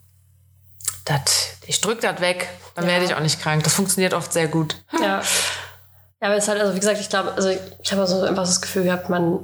Das, 1.05 1.51
ich 1.67 1.81
drück 1.81 2.01
das 2.01 2.21
weg, 2.21 2.49
dann 2.75 2.85
Ja. 2.87 2.91
werde 2.91 3.05
ich 3.05 3.15
auch 3.15 3.21
nicht 3.21 3.41
krank. 3.41 3.63
Das 3.63 3.75
funktioniert 3.75 4.13
oft 4.13 4.33
sehr 4.33 4.49
gut. 4.49 4.83
Ja. 5.01 5.23
Ja, 6.21 6.29
aber 6.29 6.37
es 6.37 6.45
ist 6.45 6.49
halt, 6.49 6.61
also 6.61 6.75
wie 6.75 6.81
gesagt, 6.81 6.99
ich 6.99 7.11
glaube, 7.11 7.33
also 7.37 7.51
ich 7.51 7.93
habe 7.93 8.07
so 8.07 8.23
einfach 8.23 8.43
das 8.43 8.61
Gefühl 8.63 8.85
gehabt, 8.85 9.11
man, 9.11 9.39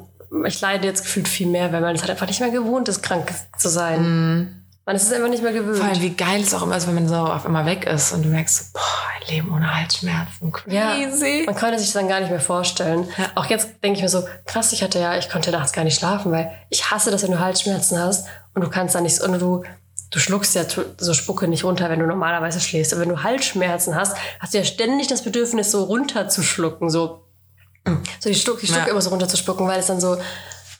ich 0.46 0.60
leide 0.60 0.86
jetzt 0.86 1.02
gefühlt 1.02 1.28
viel 1.28 1.46
mehr, 1.46 1.72
weil 1.72 1.80
man 1.80 1.94
es 1.94 2.00
halt 2.02 2.10
einfach 2.10 2.26
nicht 2.26 2.40
mehr 2.40 2.50
gewohnt 2.50 2.88
ist, 2.88 3.02
krank 3.02 3.32
zu 3.58 3.68
sein. 3.68 4.64
Man 4.84 4.96
ist 4.96 5.04
es 5.04 5.12
einfach 5.12 5.28
nicht 5.28 5.42
mehr 5.42 5.52
gewöhnt. 5.52 5.78
Vor 5.78 5.86
allem, 5.86 6.00
wie 6.00 6.10
geil 6.10 6.40
es 6.40 6.52
auch 6.54 6.62
immer 6.62 6.76
ist, 6.76 6.88
wenn 6.88 6.96
man 6.96 7.06
so 7.06 7.14
auf 7.14 7.46
einmal 7.46 7.66
weg 7.66 7.86
ist 7.86 8.12
und 8.12 8.24
du 8.24 8.28
merkst, 8.28 8.56
so, 8.56 8.64
boah, 8.72 8.80
ein 9.20 9.34
Leben 9.34 9.54
ohne 9.54 9.72
Halsschmerzen. 9.72 10.52
ja, 10.66 10.96
Crazy. 10.96 11.44
man 11.46 11.54
konnte 11.54 11.78
sich 11.78 11.88
das 11.88 11.94
dann 11.94 12.08
gar 12.08 12.18
nicht 12.18 12.30
mehr 12.30 12.40
vorstellen. 12.40 13.06
Auch 13.36 13.46
jetzt 13.46 13.68
denke 13.84 13.98
ich 13.98 14.02
mir 14.02 14.08
so, 14.08 14.24
krass, 14.44 14.72
ich 14.72 14.82
hatte 14.82 14.98
ja, 14.98 15.16
ich 15.16 15.28
konnte 15.30 15.52
nachts 15.52 15.72
gar 15.72 15.84
nicht 15.84 15.96
schlafen, 15.96 16.32
weil 16.32 16.50
ich 16.68 16.90
hasse 16.90 17.12
das, 17.12 17.22
wenn 17.22 17.30
du 17.30 17.38
Halsschmerzen 17.38 17.96
hast 17.98 18.26
und 18.54 18.62
du 18.64 18.70
kannst 18.70 18.96
da 18.96 19.00
nichts, 19.00 19.22
und 19.22 19.38
du, 19.40 19.62
du 20.10 20.18
schluckst 20.18 20.56
ja 20.56 20.64
so 20.98 21.14
Spucke 21.14 21.46
nicht 21.46 21.62
runter, 21.62 21.88
wenn 21.88 22.00
du 22.00 22.06
normalerweise 22.06 22.58
schläfst. 22.58 22.92
Aber 22.92 23.02
wenn 23.02 23.08
du 23.08 23.22
Halsschmerzen 23.22 23.94
hast, 23.94 24.16
hast 24.40 24.52
du 24.52 24.58
ja 24.58 24.64
ständig 24.64 25.06
das 25.06 25.22
Bedürfnis, 25.22 25.70
so 25.70 25.84
runterzuschlucken, 25.84 26.90
so 26.90 27.22
so 28.20 28.28
die 28.28 28.34
Stuck, 28.34 28.60
die 28.60 28.66
Stuck 28.66 28.78
Ja. 28.86 28.86
immer 28.88 29.00
so 29.02 29.10
runterzuspucken, 29.10 29.66
weil 29.66 29.80
es 29.80 29.86
dann 29.86 30.00
so 30.00 30.16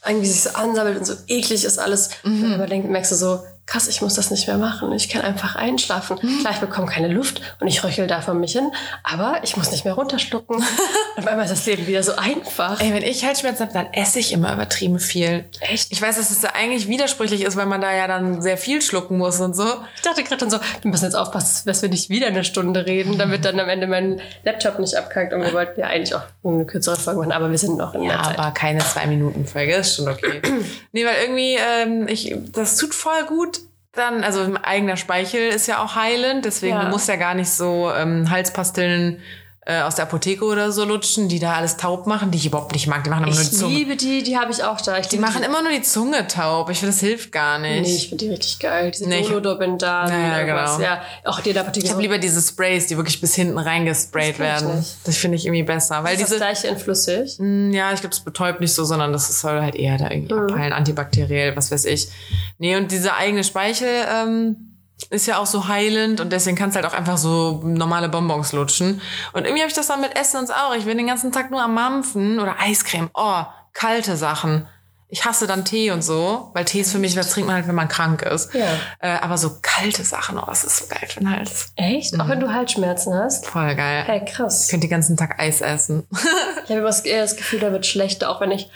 irgendwie 0.05 0.27
sich 0.27 0.43
so 0.43 0.49
ansammelt 0.51 0.97
und 0.97 1.05
so 1.05 1.13
eklig 1.27 1.63
ist 1.63 1.79
alles. 1.79 2.09
Und 2.23 2.57
man 2.57 2.69
denkt, 2.69 2.89
merkst 2.89 3.11
du 3.11 3.15
so, 3.15 3.39
krass, 3.65 3.87
ich 3.87 4.01
muss 4.01 4.15
das 4.15 4.29
nicht 4.29 4.47
mehr 4.47 4.57
machen. 4.57 4.91
Ich 4.91 5.09
kann 5.09 5.21
einfach 5.21 5.55
einschlafen. 5.55 6.17
Klar, 6.41 6.53
ich 6.53 6.59
bekomme 6.59 6.87
keine 6.87 7.07
Luft 7.07 7.41
und 7.59 7.67
ich 7.67 7.83
röchel 7.83 8.07
da 8.07 8.21
vor 8.21 8.33
mich 8.33 8.51
hin, 8.53 8.71
aber 9.03 9.37
ich 9.43 9.55
muss 9.57 9.71
nicht 9.71 9.85
mehr 9.85 9.93
runterschlucken. 9.93 10.57
und 10.57 10.63
auf 11.17 11.27
einmal 11.27 11.45
ist 11.45 11.51
das 11.51 11.65
Leben 11.65 11.87
wieder 11.87 12.03
so 12.03 12.15
einfach. 12.15 12.79
Ey, 12.81 12.93
wenn 12.93 13.03
ich 13.03 13.23
Halsschmerzen 13.25 13.61
habe, 13.63 13.73
dann 13.73 13.87
esse 13.93 14.19
ich 14.19 14.33
immer 14.33 14.53
übertrieben 14.53 14.99
viel. 14.99 15.45
Echt? 15.61 15.91
Ich 15.91 16.01
weiß, 16.01 16.17
dass 16.17 16.29
es 16.29 16.41
da 16.41 16.49
eigentlich 16.49 16.87
widersprüchlich 16.87 17.41
ist, 17.43 17.55
weil 17.55 17.65
man 17.65 17.81
da 17.81 17.93
ja 17.93 18.07
dann 18.07 18.41
sehr 18.41 18.57
viel 18.57 18.81
schlucken 18.81 19.17
muss 19.17 19.39
und 19.39 19.55
so. 19.55 19.65
Ich 19.95 20.01
dachte 20.01 20.23
gerade 20.23 20.37
dann 20.37 20.49
so, 20.51 20.59
wir 20.81 20.91
müssen 20.91 21.05
jetzt 21.05 21.15
aufpassen, 21.15 21.63
dass 21.67 21.81
wir 21.81 21.89
nicht 21.89 22.09
wieder 22.09 22.27
eine 22.27 22.43
Stunde 22.43 22.85
reden, 22.85 23.17
damit 23.17 23.45
dann 23.45 23.59
am 23.59 23.69
Ende 23.69 23.87
mein 23.87 24.21
Laptop 24.43 24.79
nicht 24.79 24.95
abkackt. 24.95 25.33
Und 25.33 25.41
wir 25.41 25.53
wollten 25.53 25.79
ja 25.79 25.87
eigentlich 25.87 26.13
auch 26.15 26.23
eine 26.43 26.65
kürzere 26.65 26.97
Folge 26.97 27.21
machen, 27.21 27.31
aber 27.31 27.49
wir 27.49 27.57
sind 27.57 27.77
noch 27.77 27.93
in 27.93 28.03
Ja, 28.03 28.17
der 28.17 28.23
Zeit. 28.23 28.39
aber 28.39 28.51
keine 28.51 28.79
zwei 28.79 29.07
Minuten 29.07 29.45
Folge 29.47 29.75
ist 29.75 29.95
schon 29.95 30.07
okay. 30.09 30.41
nee, 30.91 31.05
weil 31.05 31.15
irgendwie, 31.23 31.55
ähm, 31.55 32.07
ich, 32.07 32.35
das 32.51 32.77
tut 32.77 32.93
voll 32.93 33.23
gut. 33.27 33.59
Dann, 33.93 34.23
also 34.23 34.55
eigener 34.63 34.97
Speichel 34.97 35.49
ist 35.49 35.67
ja 35.67 35.83
auch 35.83 35.95
heilend, 35.95 36.45
deswegen 36.45 36.75
Ja. 36.75 36.85
du 36.85 36.89
musst 36.89 37.07
ja 37.07 37.15
gar 37.15 37.35
nicht 37.35 37.51
so 37.51 37.91
ähm, 37.95 38.29
Halspastillen 38.31 39.21
äh, 39.65 39.81
aus 39.81 39.95
der 39.95 40.03
Apotheke 40.05 40.43
oder 40.43 40.71
so 40.71 40.83
lutschen, 40.83 41.29
die 41.29 41.39
da 41.39 41.53
alles 41.53 41.77
taub 41.77 42.05
machen, 42.05 42.31
die 42.31 42.37
ich 42.37 42.45
überhaupt 42.45 42.73
nicht 42.73 42.87
mag. 42.87 43.03
Die 43.03 43.09
machen 43.09 43.23
immer 43.23 43.33
nur 43.33 43.41
die 43.43 43.49
Ich 43.51 43.57
Zunge. 43.57 43.73
liebe 43.75 43.95
die, 43.95 44.21
die 44.23 44.37
habe 44.37 44.51
ich 44.51 44.63
auch 44.63 44.81
da. 44.81 44.97
Ich 44.97 45.07
Die 45.07 45.17
machen 45.17 45.41
immer 45.43 45.61
nur 45.61 45.71
die 45.71 45.81
Zunge 45.81 46.27
taub. 46.27 46.69
Ich 46.69 46.79
finde, 46.79 46.91
das 46.93 46.99
hilft 46.99 47.31
gar 47.31 47.59
nicht. 47.59 47.81
Nee, 47.81 47.95
ich 47.95 48.09
finde 48.09 48.25
die 48.25 48.31
richtig 48.31 48.59
geil. 48.59 48.91
Diese 48.91 49.07
Nee, 49.07 49.19
ich- 49.21 49.27
Dolodorbendan, 49.27 50.09
Ja, 50.09 50.17
ja, 50.19 50.39
irgendwas. 50.39 50.77
genau. 50.77 50.89
Ja, 50.89 51.01
auch 51.23 51.39
die 51.39 51.49
in 51.49 51.53
der 51.53 51.63
Apotheke. 51.63 51.85
Ich 51.85 51.91
habe 51.91 52.01
lieber 52.01 52.17
diese 52.17 52.41
Sprays, 52.41 52.87
die 52.87 52.97
wirklich 52.97 53.21
bis 53.21 53.35
hinten 53.35 53.57
reingesprayt 53.57 54.29
Das 54.31 54.33
ich 54.33 54.39
werden. 54.39 54.77
nicht. 54.79 54.95
Das 55.05 55.17
finde 55.17 55.37
ich 55.37 55.45
irgendwie 55.45 55.63
besser. 55.63 56.03
Weil 56.03 56.13
ist 56.15 56.21
das 56.23 56.29
diese, 56.29 56.37
gleiche 56.39 56.67
in 56.67 56.77
flüssig. 56.77 57.35
Mm, 57.39 57.71
Ja, 57.71 57.93
ich 57.93 58.01
glaube, 58.01 58.13
es 58.13 58.19
betäubt 58.19 58.59
nicht 58.59 58.73
so, 58.73 58.83
sondern 58.83 59.13
das 59.13 59.39
soll 59.39 59.61
halt 59.61 59.75
eher 59.75 59.97
da 59.97 60.09
irgendwie 60.11 60.33
Mhm. 60.33 60.49
abheilen, 60.51 60.73
antibakteriell, 60.73 61.55
was 61.55 61.71
weiß 61.71 61.85
ich. 61.85 62.09
Nee, 62.57 62.75
und 62.75 62.91
diese 62.91 63.15
eigene 63.15 63.43
Speichel 63.43 63.87
ähm, 64.11 64.72
ist 65.09 65.27
ja 65.27 65.37
auch 65.37 65.45
so 65.45 65.67
heilend 65.67 66.19
und 66.19 66.31
deswegen 66.31 66.55
kannst 66.55 66.75
du 66.75 66.81
halt 66.81 66.91
auch 66.91 66.97
einfach 66.97 67.17
so 67.17 67.61
normale 67.63 68.09
Bonbons 68.09 68.53
lutschen. 68.53 69.01
Und 69.33 69.45
irgendwie 69.45 69.61
habe 69.61 69.69
ich 69.69 69.75
das 69.75 69.87
dann 69.87 70.01
mit 70.01 70.17
Essen 70.17 70.39
und 70.39 70.51
auch. 70.51 70.75
Ich 70.75 70.85
bin 70.85 70.97
den 70.97 71.07
ganzen 71.07 71.31
Tag 71.31 71.51
nur 71.51 71.61
am 71.61 71.73
Mampfen 71.73 72.39
oder 72.39 72.55
Eiscreme. 72.59 73.09
Oh, 73.13 73.43
kalte 73.73 74.17
Sachen. 74.17 74.67
Ich 75.09 75.25
hasse 75.25 75.45
dann 75.45 75.63
Tee 75.63 75.91
und 75.91 76.03
so, 76.03 76.49
weil 76.55 76.65
Tee 76.65 76.79
ist 76.79 76.91
für 76.91 76.97
mich, 76.97 77.13
das 77.13 77.29
trinkt 77.29 77.45
man 77.45 77.57
halt, 77.57 77.67
wenn 77.67 77.75
man 77.75 77.87
krank 77.87 78.23
ist. 78.23 78.51
Ja. 78.55 78.65
Äh, 78.97 79.19
aber 79.19 79.37
so 79.37 79.59
kalte 79.61 80.03
Sachen, 80.03 80.39
oh, 80.39 80.45
das 80.47 80.63
ist 80.63 80.77
so 80.77 80.85
geil 80.87 81.07
für 81.07 81.19
den 81.19 81.29
Hals. 81.29 81.71
Echt? 81.75 82.19
Auch 82.19 82.27
wenn 82.29 82.39
du 82.39 82.51
Halsschmerzen 82.51 83.13
hast? 83.13 83.45
Voll 83.45 83.75
geil. 83.75 84.03
Hey, 84.07 84.25
krass. 84.25 84.63
Ich 84.63 84.69
könnte 84.71 84.87
den 84.87 84.91
ganzen 84.91 85.15
Tag 85.15 85.39
Eis 85.39 85.61
essen. 85.61 86.07
Ich 86.63 86.69
habe 86.69 86.79
immer 86.79 86.89
das 86.89 87.35
Gefühl, 87.35 87.59
da 87.59 87.73
wird 87.73 87.85
schlechter, 87.85 88.29
auch 88.29 88.39
wenn 88.39 88.51
ich. 88.51 88.69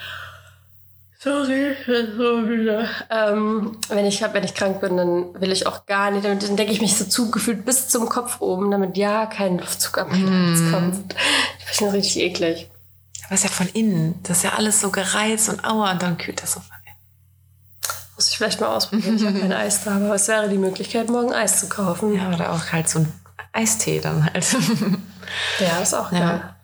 Sorry, 1.27 1.75
so 1.85 2.47
wieder. 2.47 2.87
Ähm, 3.09 3.77
wenn 3.89 4.05
ich 4.05 4.23
hab, 4.23 4.33
wenn 4.33 4.45
ich 4.45 4.53
krank 4.53 4.79
bin, 4.79 4.95
dann 4.95 5.41
will 5.41 5.51
ich 5.51 5.67
auch 5.67 5.85
gar 5.85 6.09
nicht. 6.09 6.23
Damit, 6.23 6.43
dann 6.43 6.55
denke 6.55 6.71
ich 6.71 6.79
mich 6.79 6.95
so 6.95 7.03
zugefühlt 7.03 7.65
bis 7.65 7.89
zum 7.89 8.07
Kopf 8.07 8.39
oben, 8.39 8.71
damit 8.71 8.95
ja 8.95 9.25
kein 9.25 9.57
Luftzug 9.57 9.97
am 9.97 10.11
Hals 10.11 10.71
kommt. 10.71 11.15
Ich 11.59 11.65
finde 11.65 11.91
das 11.91 11.93
richtig 11.93 12.21
eklig. 12.23 12.69
Aber 13.25 13.33
es 13.35 13.43
ist 13.43 13.49
ja 13.49 13.55
von 13.55 13.67
innen. 13.73 14.19
Das 14.23 14.37
ist 14.37 14.43
ja 14.43 14.53
alles 14.53 14.79
so 14.79 14.89
gereizt 14.89 15.49
und 15.49 15.65
aua 15.65 15.91
und 15.91 16.01
dann 16.01 16.17
kühlt 16.17 16.41
das 16.41 16.53
so 16.53 16.61
von 16.61 16.77
innen. 16.85 16.95
Muss 18.15 18.29
ich 18.29 18.37
vielleicht 18.37 18.61
mal 18.61 18.67
ausprobieren. 18.73 19.17
Ich 19.17 19.25
habe 19.25 19.37
kein 19.37 19.51
Eis 19.65 19.83
da, 19.83 19.97
aber 19.97 20.15
es 20.15 20.29
wäre 20.29 20.47
die 20.47 20.57
Möglichkeit, 20.57 21.09
morgen 21.09 21.33
Eis 21.33 21.59
zu 21.59 21.67
kaufen. 21.67 22.15
Ja, 22.15 22.33
oder 22.33 22.53
auch 22.53 22.71
halt 22.71 22.87
so 22.87 22.99
ein 22.99 23.11
Eistee 23.51 23.99
dann 23.99 24.23
halt. 24.23 24.45
Ja, 25.59 25.79
ist 25.79 25.93
auch 25.93 26.09
geil. 26.09 26.55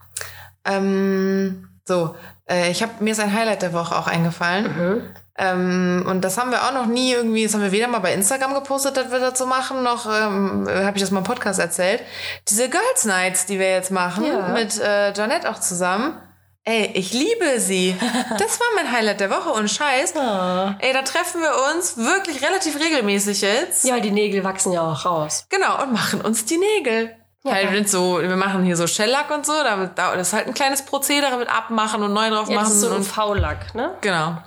ähm, 0.63 1.67
so, 1.85 2.15
äh, 2.49 2.71
ich 2.71 2.81
habe 2.81 2.93
mir 2.99 3.11
ist 3.11 3.19
ein 3.19 3.33
Highlight 3.33 3.61
der 3.61 3.73
Woche 3.73 3.95
auch 3.97 4.07
eingefallen. 4.07 5.13
Ähm, 5.37 6.05
und 6.07 6.21
das 6.21 6.37
haben 6.37 6.51
wir 6.51 6.63
auch 6.63 6.73
noch 6.73 6.85
nie 6.85 7.11
irgendwie, 7.11 7.43
das 7.43 7.53
haben 7.55 7.61
wir 7.63 7.71
weder 7.71 7.87
mal 7.87 7.99
bei 7.99 8.13
Instagram 8.13 8.53
gepostet, 8.53 8.95
dass 8.97 9.11
wir 9.11 9.19
das 9.19 9.37
so 9.39 9.47
machen, 9.47 9.81
noch 9.81 10.05
ähm, 10.05 10.67
habe 10.69 10.95
ich 10.95 11.01
das 11.01 11.09
mal 11.11 11.19
im 11.19 11.25
Podcast 11.25 11.59
erzählt. 11.59 12.03
Diese 12.49 12.69
Girls 12.69 13.05
Nights, 13.05 13.47
die 13.47 13.57
wir 13.57 13.71
jetzt 13.71 13.89
machen, 13.91 14.25
Ja. 14.25 14.49
mit 14.49 14.79
äh, 14.79 15.11
Janette 15.13 15.49
auch 15.49 15.59
zusammen. 15.59 16.19
Ey, 16.65 16.91
ich 16.93 17.11
liebe 17.13 17.59
sie. 17.59 17.95
Das 18.37 18.59
war 18.59 18.67
mein 18.75 18.91
Highlight 18.91 19.19
der 19.19 19.29
Woche 19.31 19.49
und 19.49 19.69
Scheiß. 19.69 20.15
Ah. 20.15 20.75
Ey, 20.79 20.93
da 20.93 21.01
treffen 21.01 21.41
wir 21.41 21.51
uns 21.75 21.97
wirklich 21.97 22.41
relativ 22.41 22.79
regelmäßig 22.79 23.41
jetzt. 23.41 23.83
Ja, 23.85 23.99
die 23.99 24.11
Nägel 24.11 24.43
wachsen 24.43 24.71
ja 24.71 24.81
auch 24.81 25.03
raus. 25.03 25.45
Genau, 25.49 25.81
und 25.83 25.91
machen 25.93 26.21
uns 26.21 26.45
die 26.45 26.57
Nägel. 26.57 27.15
Halt 27.51 27.71
mit 27.71 27.89
so, 27.89 28.21
wir 28.21 28.35
machen 28.37 28.63
hier 28.63 28.75
so 28.77 28.87
Shellack 28.87 29.29
und 29.31 29.45
so, 29.45 29.53
damit, 29.63 29.91
da- 29.97 30.15
das 30.15 30.27
ist 30.29 30.33
halt 30.33 30.47
ein 30.47 30.53
kleines 30.53 30.83
Prozedere 30.83 31.37
mit 31.37 31.49
abmachen 31.49 32.01
und 32.03 32.13
neu 32.13 32.29
drauf 32.29 32.47
Ja, 32.49 32.55
machen. 32.55 32.65
das 32.69 32.73
ist 32.75 32.81
so 32.81 32.93
ein 32.95 33.03
V-Lack, 33.03 33.75
ne? 33.75 33.91
genau. 34.01 34.37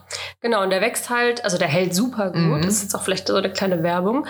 Genau, 0.40 0.62
und 0.62 0.70
der 0.70 0.80
wächst 0.80 1.10
halt, 1.10 1.44
also 1.44 1.58
der 1.58 1.68
hält 1.68 1.94
super 1.94 2.30
gut. 2.30 2.64
Das 2.64 2.74
ist 2.74 2.82
jetzt 2.84 2.94
auch 2.94 3.02
vielleicht 3.02 3.28
so 3.28 3.34
eine 3.36 3.50
kleine 3.52 3.82
Werbung. 3.82 4.26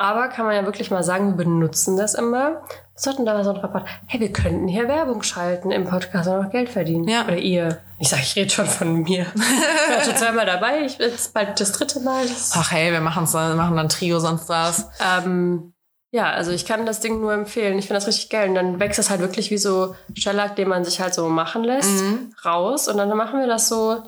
Aber 0.00 0.28
kann 0.28 0.46
man 0.46 0.54
ja 0.54 0.64
wirklich 0.64 0.92
mal 0.92 1.02
sagen, 1.02 1.30
wir 1.36 1.44
benutzen 1.44 1.96
das 1.96 2.14
immer. 2.14 2.50
Wir 2.52 2.60
sollten 2.94 3.26
da 3.26 3.34
mal 3.34 3.42
so 3.42 3.50
einen 3.50 3.58
Rabatt. 3.58 3.84
Hey, 4.06 4.20
wir 4.20 4.32
könnten 4.32 4.68
hier 4.68 4.86
Werbung 4.86 5.24
schalten 5.24 5.72
im 5.72 5.84
Podcast 5.84 6.28
und 6.28 6.46
auch 6.46 6.50
Geld 6.52 6.68
verdienen. 6.68 7.08
Ja. 7.08 7.24
Oder 7.24 7.36
ihr. 7.36 7.78
Ich 7.98 8.08
sag, 8.08 8.20
ich 8.20 8.36
rede 8.36 8.48
schon 8.50 8.66
von 8.66 9.02
mir. 9.02 9.26
Ich 9.34 9.96
war 9.96 10.04
schon 10.04 10.16
zweimal 10.16 10.46
dabei. 10.46 10.82
Ich 10.82 10.98
bin 10.98 11.10
jetzt 11.10 11.34
bald 11.34 11.58
das 11.60 11.72
dritte 11.72 11.98
Mal. 12.00 12.24
Ach 12.54 12.70
hey, 12.70 12.92
wir 12.92 13.00
machen's 13.00 13.32
dann, 13.32 13.56
machen 13.56 13.76
dann 13.76 13.88
Trio 13.88 14.20
sonst 14.20 14.48
was. 14.48 14.88
ähm, 15.00 15.72
ja, 16.10 16.30
also 16.30 16.52
ich 16.52 16.64
kann 16.64 16.86
das 16.86 17.00
Ding 17.00 17.20
nur 17.20 17.32
empfehlen. 17.34 17.78
Ich 17.78 17.86
finde 17.86 17.98
das 17.98 18.06
richtig 18.06 18.30
geil. 18.30 18.48
Und 18.48 18.54
dann 18.54 18.80
wächst 18.80 18.98
das 18.98 19.10
halt 19.10 19.20
wirklich 19.20 19.50
wie 19.50 19.58
so 19.58 19.94
Shellac, 20.14 20.56
den 20.56 20.68
man 20.68 20.84
sich 20.84 21.00
halt 21.00 21.12
so 21.14 21.28
machen 21.28 21.64
lässt, 21.64 22.02
raus. 22.44 22.88
Und 22.88 22.96
dann 22.96 23.08
machen 23.16 23.40
wir 23.40 23.46
das 23.46 23.68
so 23.68 24.02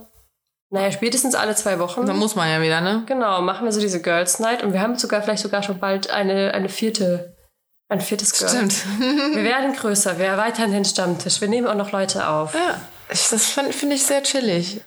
Naja, 0.71 0.93
spätestens 0.93 1.35
alle 1.35 1.55
zwei 1.57 1.79
Wochen. 1.79 2.07
Dann 2.07 2.17
muss 2.17 2.37
man 2.37 2.49
ja 2.49 2.63
wieder, 2.63 2.81
ne? 2.81 3.03
Genau, 3.07 3.43
machen 3.43 3.65
wir 3.65 3.73
so 3.73 3.81
diese 3.81 4.01
Girls 4.01 4.39
Night 4.39 4.63
und 4.63 4.73
wir 4.73 4.81
haben 4.81 4.97
sogar 4.97 5.21
vielleicht 5.23 5.43
sogar 5.43 5.63
schon 5.63 5.79
bald 5.79 6.11
eine, 6.11 6.55
eine 6.55 6.69
vierte, 6.69 7.37
ein 7.89 8.01
viertes 8.01 8.33
Girl. 8.39 8.49
Stimmt. 8.49 8.85
Wir 9.35 9.43
werden 9.43 9.73
größer, 9.75 10.17
wir 10.19 10.27
erweitern 10.27 10.71
den 10.71 10.85
Stammtisch, 10.85 11.41
wir 11.41 11.49
nehmen 11.49 11.67
auch 11.67 11.75
noch 11.75 11.91
Leute 11.91 12.29
auf. 12.29 12.55
Ja, 12.55 12.81
das 13.09 13.51
finde 13.51 13.73
find 13.73 13.93
ich 13.93 14.07
sehr 14.07 14.23
chillig. 14.23 14.81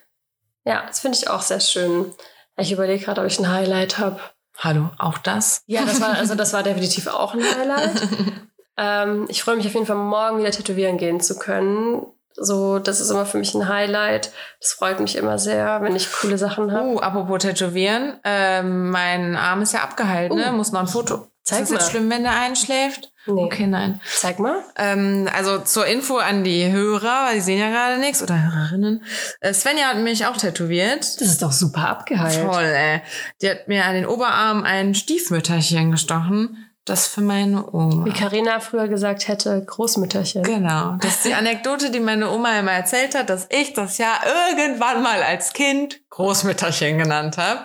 Ja, 0.66 0.86
das 0.88 1.02
finde 1.02 1.18
ich 1.18 1.30
auch 1.30 1.42
sehr 1.42 1.60
schön. 1.60 2.14
Ich 2.56 2.72
überlege 2.72 3.04
gerade, 3.04 3.20
ob 3.20 3.28
ich 3.28 3.40
ein 3.40 3.52
Highlight 3.52 3.98
habe. 3.98 4.22
Hallo, 4.58 4.92
auch 4.98 5.18
das? 5.18 5.64
Ja, 5.66 5.84
das 5.86 6.00
war, 6.00 6.14
also 6.14 6.36
das 6.36 6.54
war 6.54 6.64
definitiv 6.64 7.08
auch 7.08 7.34
ein 7.34 7.42
Highlight. 7.44 8.08
ähm, 8.78 9.26
ich 9.30 9.44
freue 9.44 9.56
mich 9.56 9.66
auf 9.68 9.74
jeden 9.74 9.86
Fall, 9.86 9.96
morgen 9.96 10.40
wieder 10.40 10.52
tätowieren 10.52 10.98
gehen 10.98 11.20
zu 11.20 11.38
können. 11.38 12.06
So, 12.36 12.80
das 12.80 13.00
ist 13.00 13.12
immer 13.12 13.26
für 13.26 13.38
mich 13.38 13.54
ein 13.54 13.68
Highlight. 13.68 14.32
Das 14.60 14.74
freut 14.74 15.00
mich 15.00 15.16
immer 15.16 15.38
sehr, 15.38 15.82
wenn 15.82 15.96
ich 15.96 16.12
coole 16.12 16.38
Sachen 16.38 16.72
habe. 16.72 16.88
Uh, 16.88 17.00
apropos 17.00 17.40
Tätowieren. 17.40 18.20
Ähm, 18.24 18.90
mein 18.90 19.36
Arm 19.36 19.62
ist 19.62 19.74
ja 19.74 19.82
abgehalten, 19.82 20.38
ne? 20.38 20.52
Muss 20.52 20.72
noch 20.72 20.80
ein 20.82 20.88
Foto. 20.88 21.28
Zeig 21.44 21.62
ist 21.64 21.72
das 21.72 21.78
jetzt 21.78 21.86
mal. 21.86 21.92
schlimm, 21.92 22.10
wenn 22.10 22.24
der 22.24 22.40
einschläft? 22.40 23.12
Nee. 23.26 23.44
Okay, 23.44 23.68
nein. 23.68 24.02
Zeig 24.06 24.40
mal. 24.40 24.64
Ähm, 24.78 25.30
also 25.34 25.60
zur 25.60 25.86
Info 25.86 26.18
an 26.18 26.44
die 26.44 26.72
Hörer, 26.72 27.28
weil 27.28 27.36
die 27.36 27.42
sehen 27.42 27.60
ja 27.60 27.70
gerade 27.70 28.00
nichts, 28.00 28.22
oder 28.22 28.42
Hörerinnen. 28.42 29.04
Äh, 29.42 29.54
Svenja 29.54 29.86
hat 29.88 29.98
mich 29.98 30.26
auch 30.26 30.38
tätowiert. 30.38 31.02
Das 31.22 31.28
ist 31.28 31.42
doch 31.42 31.52
super 31.52 31.90
abgeheilt. 31.90 32.46
Voll, 32.46 32.64
ey. 32.64 33.02
Die 33.42 33.50
hat 33.50 33.68
mir 33.68 33.86
an 33.86 33.96
den 33.96 34.06
Oberarm 34.06 34.64
ein 34.64 34.96
Stiefmütterchen 34.96 35.92
gestochen. 35.92 36.70
Das 36.86 37.08
für 37.08 37.22
meine 37.22 37.72
Oma. 37.72 38.04
Wie 38.06 38.12
Karina 38.12 38.60
früher 38.60 38.90
gesagt 38.90 39.30
hätte, 39.30 39.64
Großmütterchen. 39.66 40.44
Genau. 40.44 40.98
Das 41.00 41.16
ist 41.16 41.26
die 41.26 41.34
Anekdote, 41.34 41.92
die 41.92 42.02
meine 42.02 42.30
Oma 42.30 42.60
immer 42.60 42.74
erzählt 42.74 43.16
hat, 43.16 43.30
dass 43.30 43.48
ich 43.50 43.72
das 43.72 43.98
ja 44.00 44.20
irgendwann 44.50 45.02
mal 45.02 45.24
als 45.24 45.54
Kind 45.54 46.02
Großmütterchen 46.10 46.98
genannt 46.98 47.38
habe, 47.38 47.62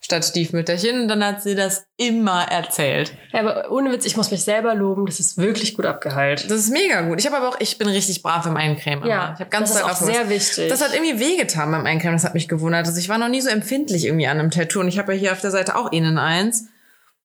statt 0.00 0.24
Stiefmütterchen. 0.24 1.02
Und 1.02 1.08
dann 1.08 1.24
hat 1.24 1.42
sie 1.42 1.56
das 1.56 1.84
immer 1.96 2.44
erzählt. 2.44 3.12
Ja, 3.32 3.40
aber 3.40 3.72
ohne 3.72 3.90
Witz, 3.90 4.06
ich 4.06 4.16
muss 4.16 4.30
mich 4.30 4.44
selber 4.44 4.76
loben, 4.76 5.04
das 5.04 5.18
ist 5.18 5.36
wirklich 5.36 5.74
gut 5.74 5.84
abgeheilt. 5.84 6.48
Das 6.48 6.60
ist 6.60 6.70
mega 6.70 7.00
gut. 7.02 7.18
Ich 7.18 7.26
habe 7.26 7.38
aber 7.38 7.48
auch, 7.48 7.56
ich 7.58 7.76
bin 7.76 7.88
richtig 7.88 8.22
brav 8.22 8.46
im 8.46 8.56
Eincremen. 8.56 9.04
Ja, 9.04 9.24
immer. 9.24 9.34
ich 9.34 9.40
habe 9.40 9.50
ganz 9.50 9.72
das 9.72 9.80
ist 9.80 9.84
auch 9.84 9.96
sehr 9.96 10.28
wichtig. 10.30 10.68
Das 10.68 10.80
hat 10.80 10.94
irgendwie 10.94 11.18
wehgetan 11.18 11.72
beim 11.72 11.86
Eincremen. 11.86 12.14
Das 12.14 12.24
hat 12.24 12.34
mich 12.34 12.46
gewundert. 12.46 12.86
Also 12.86 13.00
ich 13.00 13.08
war 13.08 13.18
noch 13.18 13.28
nie 13.28 13.40
so 13.40 13.50
empfindlich 13.50 14.04
irgendwie 14.04 14.28
an 14.28 14.38
einem 14.38 14.52
Tattoo. 14.52 14.78
Und 14.78 14.86
ich 14.86 15.00
habe 15.00 15.12
ja 15.12 15.18
hier 15.18 15.32
auf 15.32 15.40
der 15.40 15.50
Seite 15.50 15.74
auch 15.74 15.90
innen 15.90 16.18
eins. 16.18 16.68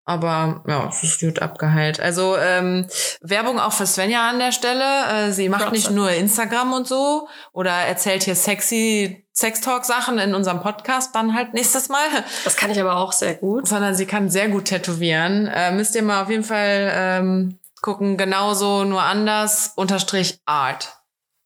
Aber 0.05 0.63
ja, 0.67 0.87
es 0.87 1.03
ist 1.03 1.19
gut 1.19 1.41
abgeheilt. 1.41 1.99
Also 1.99 2.37
ähm, 2.37 2.85
Werbung 3.21 3.59
auch 3.59 3.73
für 3.73 3.87
Svenja 3.87 4.29
an 4.29 4.37
der 4.37 4.51
Stelle. 4.51 4.83
Äh, 5.09 5.31
sie 5.31 5.49
macht 5.49 5.71
nicht 5.71 5.89
nur 5.89 6.11
Instagram 6.11 6.73
und 6.73 6.87
so 6.87 7.27
oder 7.53 7.71
erzählt 7.71 8.23
hier 8.23 8.35
sexy 8.35 9.23
Sextalk-Sachen 9.35 10.17
in 10.17 10.33
unserem 10.33 10.61
Podcast 10.61 11.13
dann 11.13 11.35
halt 11.35 11.53
nächstes 11.53 11.89
Mal. 11.89 12.05
Das 12.45 12.55
kann 12.55 12.71
ich 12.71 12.79
aber 12.79 12.95
auch 12.95 13.11
sehr 13.11 13.33
gut. 13.33 13.67
Sondern 13.67 13.93
sie 13.93 14.05
kann 14.05 14.29
sehr 14.29 14.47
gut 14.47 14.65
tätowieren. 14.65 15.47
Äh, 15.47 15.71
müsst 15.71 15.95
ihr 15.95 16.03
mal 16.03 16.21
auf 16.23 16.29
jeden 16.29 16.43
Fall 16.45 16.91
ähm, 16.93 17.59
gucken. 17.81 18.15
Genauso, 18.15 18.85
nur 18.85 19.01
anders, 19.01 19.73
unterstrich 19.75 20.39
Art 20.45 21.01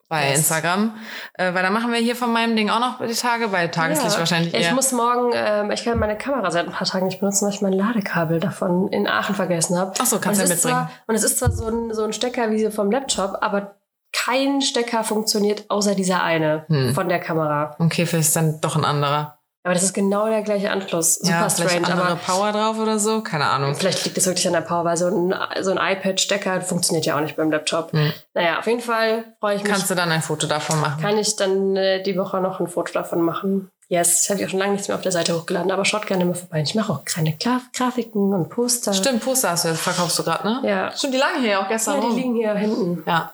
bei 0.10 0.30
Yes. 0.30 0.40
Instagram. 0.40 0.96
Äh, 1.36 1.54
weil 1.54 1.64
da 1.64 1.70
machen 1.70 1.92
wir 1.94 2.00
hier 2.00 2.16
von 2.16 2.34
meinem 2.34 2.56
Ding 2.56 2.70
auch 2.70 2.80
noch 2.80 3.00
die 3.08 3.14
Tage, 3.14 3.48
bei 3.50 3.68
Tageslicht 3.68 4.14
Ja. 4.14 4.20
wahrscheinlich 4.20 4.54
Ich 4.54 4.66
eher. 4.66 4.74
muss 4.74 4.92
morgen, 4.92 5.32
ähm, 5.36 5.72
ich 5.72 5.86
kann 5.86 5.98
meine 6.00 6.18
Kamera 6.18 6.50
seit 6.52 6.66
ein 6.66 6.74
paar 6.74 6.88
Tagen 6.88 7.06
nicht 7.06 7.20
benutzen, 7.20 7.46
weil 7.46 7.54
ich 7.54 7.62
mein 7.62 7.74
Ladekabel 7.74 8.40
davon 8.40 8.90
in 8.90 9.08
Aachen 9.08 9.36
vergessen 9.36 9.78
habe. 9.80 9.94
Ach 10.00 10.06
so, 10.06 10.20
kannst 10.20 10.42
du 10.42 10.46
ja 10.46 10.50
mitbringen. 10.50 10.76
Zwar, 10.76 10.92
und 11.08 11.16
es 11.16 11.24
ist 11.24 11.40
zwar 11.40 11.52
so 11.52 11.68
ein, 11.68 11.94
so 11.94 12.04
ein 12.04 12.12
Stecker 12.14 12.52
wie 12.52 12.70
vom 12.72 12.92
Laptop, 12.92 13.38
aber 13.42 13.76
kein 14.12 14.62
Stecker 14.62 15.04
funktioniert 15.04 15.66
außer 15.70 15.94
dieser 15.96 16.24
eine 16.24 16.66
Hm. 16.68 16.96
von 16.96 17.08
der 17.08 17.20
Kamera. 17.20 17.76
Okay, 17.80 18.06
vielleicht 18.08 18.28
ist 18.30 18.36
dann 18.36 18.60
doch 18.60 18.76
ein 18.76 18.84
anderer. 18.86 19.39
Aber 19.64 19.74
das 19.74 19.84
ist 19.84 19.94
genau 19.94 20.28
der 20.28 20.42
gleiche 20.42 20.72
Anschluss. 20.72 21.16
Super 21.16 21.32
ja, 21.32 21.50
vielleicht 21.50 21.72
strange, 21.72 21.88
andere 21.88 22.08
aber 22.08 22.16
Power 22.16 22.52
drauf 22.54 22.80
oder 22.80 22.98
so. 22.98 23.22
Keine 23.22 23.46
Ahnung. 23.46 23.76
Vielleicht 23.76 24.06
liegt 24.06 24.18
es 24.18 24.26
wirklich 24.26 24.48
an 24.48 24.54
der 24.54 24.62
Power, 24.62 24.86
weil 24.86 24.96
so 24.96 25.08
ein, 25.08 25.36
so 25.62 25.72
ein 25.72 25.78
iPad-Stecker 25.78 26.62
funktioniert 26.62 27.06
ja 27.06 27.18
auch 27.18 27.22
nicht 27.22 27.36
beim 27.36 27.52
Laptop. 27.52 27.92
Hm. 27.92 28.14
Naja, 28.34 28.60
auf 28.60 28.68
jeden 28.68 28.80
Fall 28.80 29.36
freue 29.40 29.56
ich 29.56 29.64
mich. 29.64 29.72
Kannst 29.72 29.90
du 29.90 29.96
dann 29.96 30.12
ein 30.12 30.22
Foto 30.22 30.48
davon 30.48 30.80
machen? 30.80 31.02
kann 31.02 31.18
ich 31.18 31.36
dann 31.36 31.76
äh, 31.76 32.02
die 32.02 32.18
Woche 32.18 32.40
noch 32.40 32.60
ein 32.62 32.68
Foto 32.68 32.94
davon 32.94 33.22
machen. 33.22 33.70
Yes, 33.90 34.24
ich 34.24 34.30
habe 34.30 34.40
ja 34.40 34.46
auch 34.46 34.52
schon 34.52 34.60
lange 34.60 34.74
nichts 34.74 34.88
mehr 34.88 34.96
auf 34.96 35.02
der 35.02 35.12
Seite 35.12 35.36
hochgeladen, 35.36 35.72
aber 35.72 35.84
schaut 35.84 36.06
gerne 36.06 36.24
mal 36.24 36.36
vorbei. 36.36 36.62
Ich 36.62 36.76
mache 36.76 36.94
auch 36.94 37.04
kleine 37.06 37.36
Gra 37.38 37.60
Grafiken 37.74 38.34
und 38.34 38.48
Poster. 38.50 38.94
Stimmt, 38.94 39.24
Poster 39.24 39.50
hast 39.50 39.66
du 39.66 39.70
jetzt, 39.70 39.82
verkaufst 39.82 40.20
du 40.20 40.24
gerade, 40.24 40.48
ne? 40.48 40.62
Ja. 40.64 40.92
Stimmt, 40.96 41.16
die 41.16 41.18
lagen 41.18 41.42
hier 41.42 41.60
auch 41.60 41.68
gestern 41.68 41.96
Ja, 41.96 42.02
die 42.02 42.08
rum. 42.08 42.16
liegen 42.16 42.36
hier 42.36 42.54
hinten. 42.54 43.04
Ja. 43.08 43.34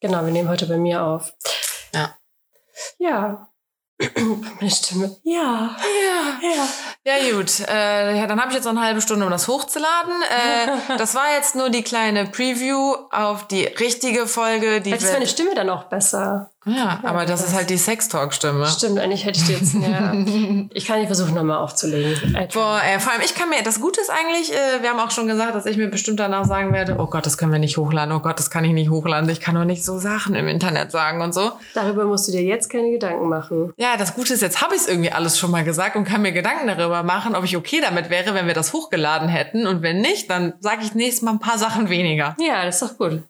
Genau, 0.00 0.22
wir 0.24 0.30
nehmen 0.32 0.50
heute 0.50 0.66
bei 0.66 0.76
mir 0.76 1.02
auf. 1.02 1.32
Ja. 1.94 2.14
Ja. 2.98 3.48
Meine 4.60 4.70
Stimme. 4.70 5.16
Ja. 5.22 5.76
Ja. 5.80 6.40
Ja. 6.42 6.68
Ja, 7.06 7.32
gut. 7.32 7.60
Äh, 7.68 8.18
ja, 8.18 8.26
dann 8.26 8.40
habe 8.40 8.50
ich 8.50 8.54
jetzt 8.56 8.64
noch 8.64 8.72
eine 8.72 8.80
halbe 8.80 9.00
Stunde, 9.00 9.24
um 9.24 9.30
das 9.30 9.48
hochzuladen. 9.48 10.12
Äh, 10.22 10.96
das 10.98 11.14
war 11.14 11.32
jetzt 11.34 11.54
nur 11.54 11.70
die 11.70 11.82
kleine 11.82 12.26
Preview 12.26 12.94
auf 13.10 13.46
die 13.48 13.64
richtige 13.64 14.26
Folge. 14.26 14.80
Die 14.80 14.90
Vielleicht 14.90 15.04
ist 15.04 15.12
meine 15.12 15.26
Stimme 15.26 15.54
dann 15.54 15.70
auch 15.70 15.84
besser. 15.84 16.50
Ja, 16.66 17.00
aber 17.02 17.26
das 17.26 17.44
ist 17.44 17.54
halt 17.54 17.70
die 17.70 17.76
Sextalk-Stimme. 17.76 18.66
Stimmt, 18.66 18.98
eigentlich 18.98 19.24
hätte 19.24 19.38
ich 19.40 19.46
die 19.46 19.52
jetzt. 19.52 19.74
Ja. 19.74 20.12
Ich 20.74 20.86
kann 20.86 21.00
die 21.00 21.06
versuchen, 21.06 21.34
nochmal 21.34 21.58
aufzulegen. 21.58 22.36
Boah, 22.52 22.80
ey, 22.84 22.98
vor 22.98 23.12
allem 23.12 23.22
ich 23.24 23.34
kann 23.34 23.48
mir, 23.48 23.62
das 23.62 23.80
Gute 23.80 24.00
ist 24.00 24.10
eigentlich, 24.10 24.52
äh, 24.52 24.82
wir 24.82 24.90
haben 24.90 24.98
auch 24.98 25.10
schon 25.10 25.26
gesagt, 25.26 25.54
dass 25.54 25.66
ich 25.66 25.76
mir 25.76 25.88
bestimmt 25.88 26.18
danach 26.20 26.44
sagen 26.44 26.72
werde, 26.72 26.96
oh 26.98 27.06
Gott, 27.06 27.26
das 27.26 27.38
können 27.38 27.52
wir 27.52 27.58
nicht 27.58 27.76
hochladen, 27.76 28.14
oh 28.14 28.20
Gott, 28.20 28.38
das 28.38 28.50
kann 28.50 28.64
ich 28.64 28.72
nicht 28.72 28.90
hochladen, 28.90 29.28
ich 29.28 29.40
kann 29.40 29.54
doch 29.54 29.64
nicht 29.64 29.84
so 29.84 29.98
Sachen 29.98 30.34
im 30.34 30.48
Internet 30.48 30.90
sagen 30.90 31.20
und 31.22 31.32
so. 31.34 31.52
Darüber 31.74 32.04
musst 32.04 32.28
du 32.28 32.32
dir 32.32 32.42
jetzt 32.42 32.70
keine 32.70 32.90
Gedanken 32.90 33.28
machen. 33.28 33.72
Ja, 33.76 33.96
das 33.96 34.14
Gute 34.14 34.34
ist, 34.34 34.42
jetzt 34.42 34.62
habe 34.62 34.74
ich 34.74 34.82
es 34.82 34.88
irgendwie 34.88 35.12
alles 35.12 35.38
schon 35.38 35.50
mal 35.50 35.64
gesagt 35.64 35.96
und 35.96 36.04
kann 36.04 36.22
mir 36.22 36.32
Gedanken 36.32 36.66
darüber 36.66 37.02
machen, 37.02 37.34
ob 37.34 37.44
ich 37.44 37.56
okay 37.56 37.80
damit 37.80 38.10
wäre, 38.10 38.34
wenn 38.34 38.46
wir 38.46 38.54
das 38.54 38.72
hochgeladen 38.72 39.28
hätten. 39.28 39.66
Und 39.66 39.82
wenn 39.82 40.00
nicht, 40.00 40.30
dann 40.30 40.54
sage 40.60 40.82
ich 40.82 40.94
nächstes 40.94 41.22
Mal 41.22 41.32
ein 41.32 41.40
paar 41.40 41.58
Sachen 41.58 41.88
weniger. 41.88 42.36
Ja, 42.38 42.64
das 42.64 42.80
ist 42.80 42.90
doch 42.90 42.98
gut. 42.98 43.22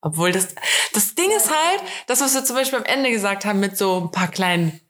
Obwohl 0.00 0.32
das, 0.32 0.48
das 0.94 1.14
Ding 1.14 1.30
ist 1.36 1.50
halt, 1.50 1.82
das, 2.06 2.20
was 2.20 2.34
wir 2.34 2.44
zum 2.44 2.56
Beispiel 2.56 2.78
am 2.78 2.84
Ende 2.84 3.10
gesagt 3.10 3.44
haben, 3.44 3.60
mit 3.60 3.76
so 3.76 4.00
ein 4.00 4.10
paar 4.12 4.28
kleinen 4.28 4.80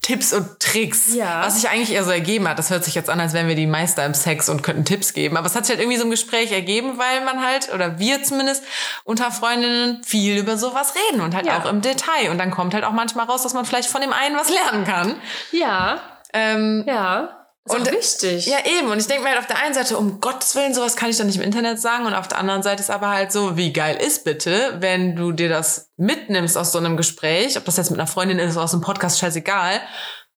Tipps 0.00 0.32
und 0.32 0.58
Tricks, 0.60 1.12
Ja. 1.14 1.42
was 1.44 1.56
sich 1.56 1.68
eigentlich 1.68 1.92
eher 1.92 2.04
so 2.04 2.10
ergeben 2.12 2.48
hat. 2.48 2.58
Das 2.58 2.70
hört 2.70 2.82
sich 2.84 2.94
jetzt 2.94 3.10
an, 3.10 3.20
als 3.20 3.32
wären 3.34 3.48
wir 3.48 3.56
die 3.56 3.66
Meister 3.66 4.06
im 4.06 4.14
Sex 4.14 4.48
und 4.48 4.62
könnten 4.62 4.84
Tipps 4.86 5.12
geben. 5.12 5.36
Aber 5.36 5.46
es 5.46 5.54
hat 5.54 5.66
sich 5.66 5.74
halt 5.74 5.80
irgendwie 5.82 5.98
so 5.98 6.04
im 6.04 6.10
Gespräch 6.10 6.50
ergeben, 6.52 6.96
weil 6.98 7.22
man 7.24 7.44
halt, 7.44 7.74
oder 7.74 7.98
wir 7.98 8.22
zumindest, 8.22 8.62
unter 9.04 9.30
Freundinnen 9.32 10.02
viel 10.04 10.38
über 10.38 10.56
sowas 10.56 10.94
reden 11.10 11.20
und 11.20 11.34
halt 11.34 11.44
Ja. 11.46 11.58
auch 11.60 11.66
im 11.68 11.82
Detail. 11.82 12.30
Und 12.30 12.38
dann 12.38 12.50
kommt 12.50 12.72
halt 12.74 12.84
auch 12.84 12.92
manchmal 12.92 13.26
raus, 13.26 13.42
dass 13.42 13.52
man 13.54 13.64
vielleicht 13.66 13.90
von 13.90 14.00
dem 14.00 14.12
einen 14.12 14.36
was 14.36 14.48
lernen 14.48 14.84
kann. 14.86 15.16
Ja, 15.52 16.00
Ähm, 16.32 16.84
ja. 16.86 17.47
Ist 17.68 17.74
Und- 17.74 17.88
auch 17.88 17.92
wichtig. 17.92 18.46
Ja, 18.46 18.58
eben. 18.64 18.88
Und 18.90 18.98
ich 18.98 19.06
denke 19.06 19.22
mir 19.22 19.30
halt 19.30 19.38
auf 19.38 19.46
der 19.46 19.58
einen 19.62 19.74
Seite, 19.74 19.96
um 19.96 20.20
Gottes 20.20 20.54
Willen, 20.56 20.74
sowas 20.74 20.96
kann 20.96 21.10
ich 21.10 21.16
doch 21.18 21.24
nicht 21.24 21.36
im 21.36 21.42
Internet 21.42 21.80
sagen. 21.80 22.06
Und 22.06 22.14
auf 22.14 22.28
der 22.28 22.38
anderen 22.38 22.62
Seite 22.62 22.82
ist 22.82 22.90
aber 22.90 23.08
halt 23.10 23.30
so, 23.32 23.56
wie 23.56 23.72
geil 23.72 23.96
ist 23.96 24.24
bitte, 24.24 24.76
wenn 24.80 25.14
du 25.16 25.32
dir 25.32 25.48
das 25.48 25.90
mitnimmst 25.96 26.56
aus 26.56 26.72
so 26.72 26.78
einem 26.78 26.96
Gespräch, 26.96 27.56
ob 27.56 27.64
das 27.64 27.76
jetzt 27.76 27.90
mit 27.90 27.98
einer 28.00 28.08
Freundin 28.08 28.38
ist 28.38 28.54
oder 28.56 28.64
aus 28.64 28.72
einem 28.72 28.82
Podcast, 28.82 29.18
scheißegal, 29.18 29.80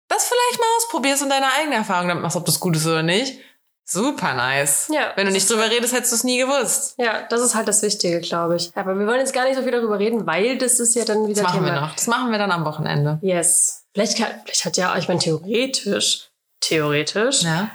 das 0.08 0.24
vielleicht 0.24 0.58
mal 0.60 0.66
ausprobierst 0.78 1.22
und 1.22 1.30
deine 1.30 1.46
eigene 1.58 1.76
Erfahrung 1.76 2.08
damit 2.08 2.22
machst, 2.22 2.36
ob 2.36 2.44
das 2.46 2.58
gut 2.60 2.74
ist 2.76 2.86
oder 2.86 3.02
nicht. 3.02 3.38
Super 3.84 4.34
nice. 4.34 4.88
Ja. 4.92 5.12
Wenn 5.16 5.26
du 5.26 5.32
nicht 5.32 5.50
drüber 5.50 5.68
redest, 5.68 5.92
hättest 5.92 6.12
du 6.12 6.16
es 6.16 6.22
nie 6.24 6.38
gewusst. 6.38 6.94
Ja, 6.96 7.22
das 7.28 7.40
ist 7.40 7.56
halt 7.56 7.66
das 7.66 7.82
Wichtige, 7.82 8.20
glaube 8.20 8.54
ich. 8.54 8.70
Aber 8.76 8.96
wir 8.96 9.04
wollen 9.06 9.18
jetzt 9.18 9.32
gar 9.32 9.44
nicht 9.44 9.56
so 9.56 9.62
viel 9.62 9.72
darüber 9.72 9.98
reden, 9.98 10.26
weil 10.26 10.58
das 10.58 10.78
ist 10.78 10.94
ja 10.94 11.04
dann 11.04 11.26
wieder 11.26 11.42
Das 11.42 11.52
machen 11.52 11.64
Thema. 11.64 11.74
wir 11.74 11.80
noch. 11.80 11.94
Das 11.96 12.06
machen 12.06 12.30
wir 12.30 12.38
dann 12.38 12.52
am 12.52 12.64
Wochenende. 12.64 13.18
Yes. 13.20 13.84
Vielleicht, 13.92 14.16
kann, 14.16 14.28
vielleicht 14.44 14.64
hat 14.64 14.76
ja, 14.76 14.96
ich 14.96 15.08
meine, 15.08 15.18
theoretisch, 15.18 16.29
theoretisch, 16.60 17.42
Ja. 17.42 17.70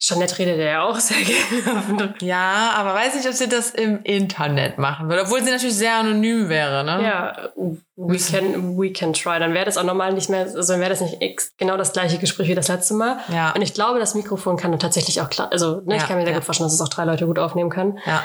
Jeanette 0.00 0.38
redet 0.38 0.60
ja 0.60 0.82
auch 0.84 0.96
sehr 1.00 1.16
gerne. 1.24 2.14
Ja, 2.20 2.70
aber 2.76 2.94
weiß 2.94 3.16
nicht, 3.16 3.26
ob 3.26 3.32
sie 3.34 3.48
das 3.48 3.70
im 3.70 4.00
Internet 4.04 4.78
machen 4.78 5.08
würde. 5.08 5.22
Obwohl 5.22 5.42
sie 5.42 5.50
natürlich 5.50 5.74
sehr 5.74 5.94
anonym 5.96 6.48
wäre, 6.48 6.84
ne? 6.84 7.02
ja, 7.02 7.48
we 7.96 8.16
can, 8.16 8.78
we 8.78 8.92
can 8.92 9.12
try. 9.12 9.40
Dann 9.40 9.54
wäre 9.54 9.64
das 9.64 9.76
auch 9.76 9.82
normal 9.82 10.12
nicht 10.12 10.30
mehr, 10.30 10.42
also 10.42 10.72
dann 10.72 10.80
wäre 10.80 10.90
das 10.90 11.00
nicht 11.00 11.18
genau 11.58 11.76
das 11.76 11.92
gleiche 11.92 12.18
Gespräch 12.18 12.46
wie 12.46 12.54
das 12.54 12.68
letzte 12.68 12.94
Mal. 12.94 13.18
Ja. 13.26 13.50
Und 13.50 13.62
ich 13.62 13.74
glaube, 13.74 13.98
das 13.98 14.14
Mikrofon 14.14 14.56
kann 14.56 14.70
dann 14.70 14.78
tatsächlich 14.78 15.20
auch 15.20 15.30
klar, 15.30 15.50
also 15.50 15.80
ne, 15.84 15.96
Ja, 15.96 16.02
ich 16.02 16.06
kann 16.06 16.16
mir 16.16 16.22
sehr 16.22 16.30
ja. 16.32 16.38
gut 16.38 16.44
vorstellen, 16.44 16.66
dass 16.68 16.74
es 16.74 16.80
auch 16.80 16.88
drei 16.90 17.04
Leute 17.04 17.26
gut 17.26 17.40
aufnehmen 17.40 17.70
kann. 17.70 17.98
Ja. 18.06 18.22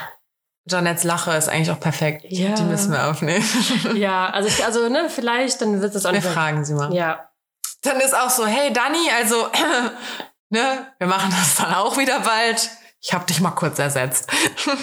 Janettes 0.70 1.04
Lache 1.04 1.32
ist 1.32 1.50
eigentlich 1.50 1.72
auch 1.72 1.80
perfekt. 1.80 2.24
Ja. 2.30 2.54
Die 2.54 2.64
müssen 2.64 2.92
wir 2.92 3.08
aufnehmen. 3.10 3.44
Ja, 3.96 4.30
also, 4.30 4.48
ich, 4.48 4.64
also 4.64 4.90
ne, 4.90 5.10
vielleicht, 5.10 5.60
dann 5.60 5.82
wird 5.82 5.96
es 5.96 6.06
auch 6.06 6.12
Wir 6.12 6.18
nicht 6.18 6.24
mehr- 6.26 6.34
fragen 6.34 6.64
sie 6.66 6.76
mal. 6.76 6.94
Ja, 6.94 7.30
Dann 7.84 8.00
ist 8.00 8.16
auch 8.16 8.30
so, 8.30 8.46
hey 8.46 8.72
Dani, 8.74 9.10
also, 9.16 9.48
ne, 10.50 10.88
wir 10.98 11.08
machen 11.08 11.32
das 11.32 11.56
dann 11.56 11.74
auch 11.74 11.98
wieder 11.98 12.22
bald. 12.22 12.70
Ich 13.02 13.14
habe 13.14 13.26
dich 13.26 13.42
mal 13.42 13.52
kurz 13.52 13.80
ersetzt. 13.80 14.32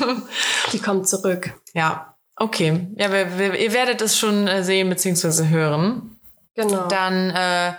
die 0.72 0.78
kommt 0.78 1.08
zurück. 1.08 1.54
ja, 1.72 2.16
okay. 2.36 2.88
Ja, 2.96 3.10
wir, 3.10 3.38
wir, 3.38 3.58
ihr 3.58 3.72
werdet 3.72 4.02
es 4.02 4.18
schon 4.18 4.46
äh, 4.46 4.62
sehen 4.62 4.90
bzw. 4.90 5.48
hören. 5.48 6.20
Genau. 6.54 6.86
Dann, 6.88 7.30
äh, 7.30 7.72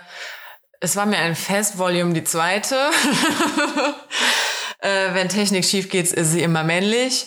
es 0.80 0.96
war 0.96 1.06
mir 1.06 1.18
ein 1.18 1.36
Fest, 1.36 1.78
Volume 1.78 2.12
die 2.12 2.24
zweite. 2.24 2.74
äh, 4.78 5.14
wenn 5.14 5.28
Technik 5.28 5.64
schief 5.64 5.88
geht, 5.88 6.10
ist 6.10 6.32
sie 6.32 6.42
immer 6.42 6.64
männlich. 6.64 7.26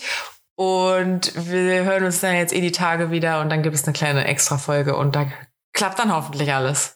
Und 0.56 1.32
wir 1.34 1.84
hören 1.84 2.04
uns 2.04 2.20
dann 2.20 2.34
jetzt 2.34 2.54
eh 2.54 2.60
die 2.60 2.72
Tage 2.72 3.10
wieder 3.10 3.40
und 3.40 3.50
dann 3.50 3.62
gibt 3.62 3.74
es 3.74 3.84
eine 3.84 3.92
kleine 3.92 4.26
Extra-Folge 4.26 4.96
und 4.96 5.14
da 5.14 5.26
klappt 5.72 5.98
dann 5.98 6.14
hoffentlich 6.14 6.52
alles. 6.52 6.95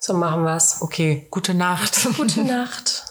So 0.00 0.14
machen 0.14 0.44
wir's. 0.44 0.80
Okay, 0.80 1.26
gute 1.30 1.54
Nacht. 1.54 2.08
Gute 2.16 2.42
Nacht. 2.44 3.07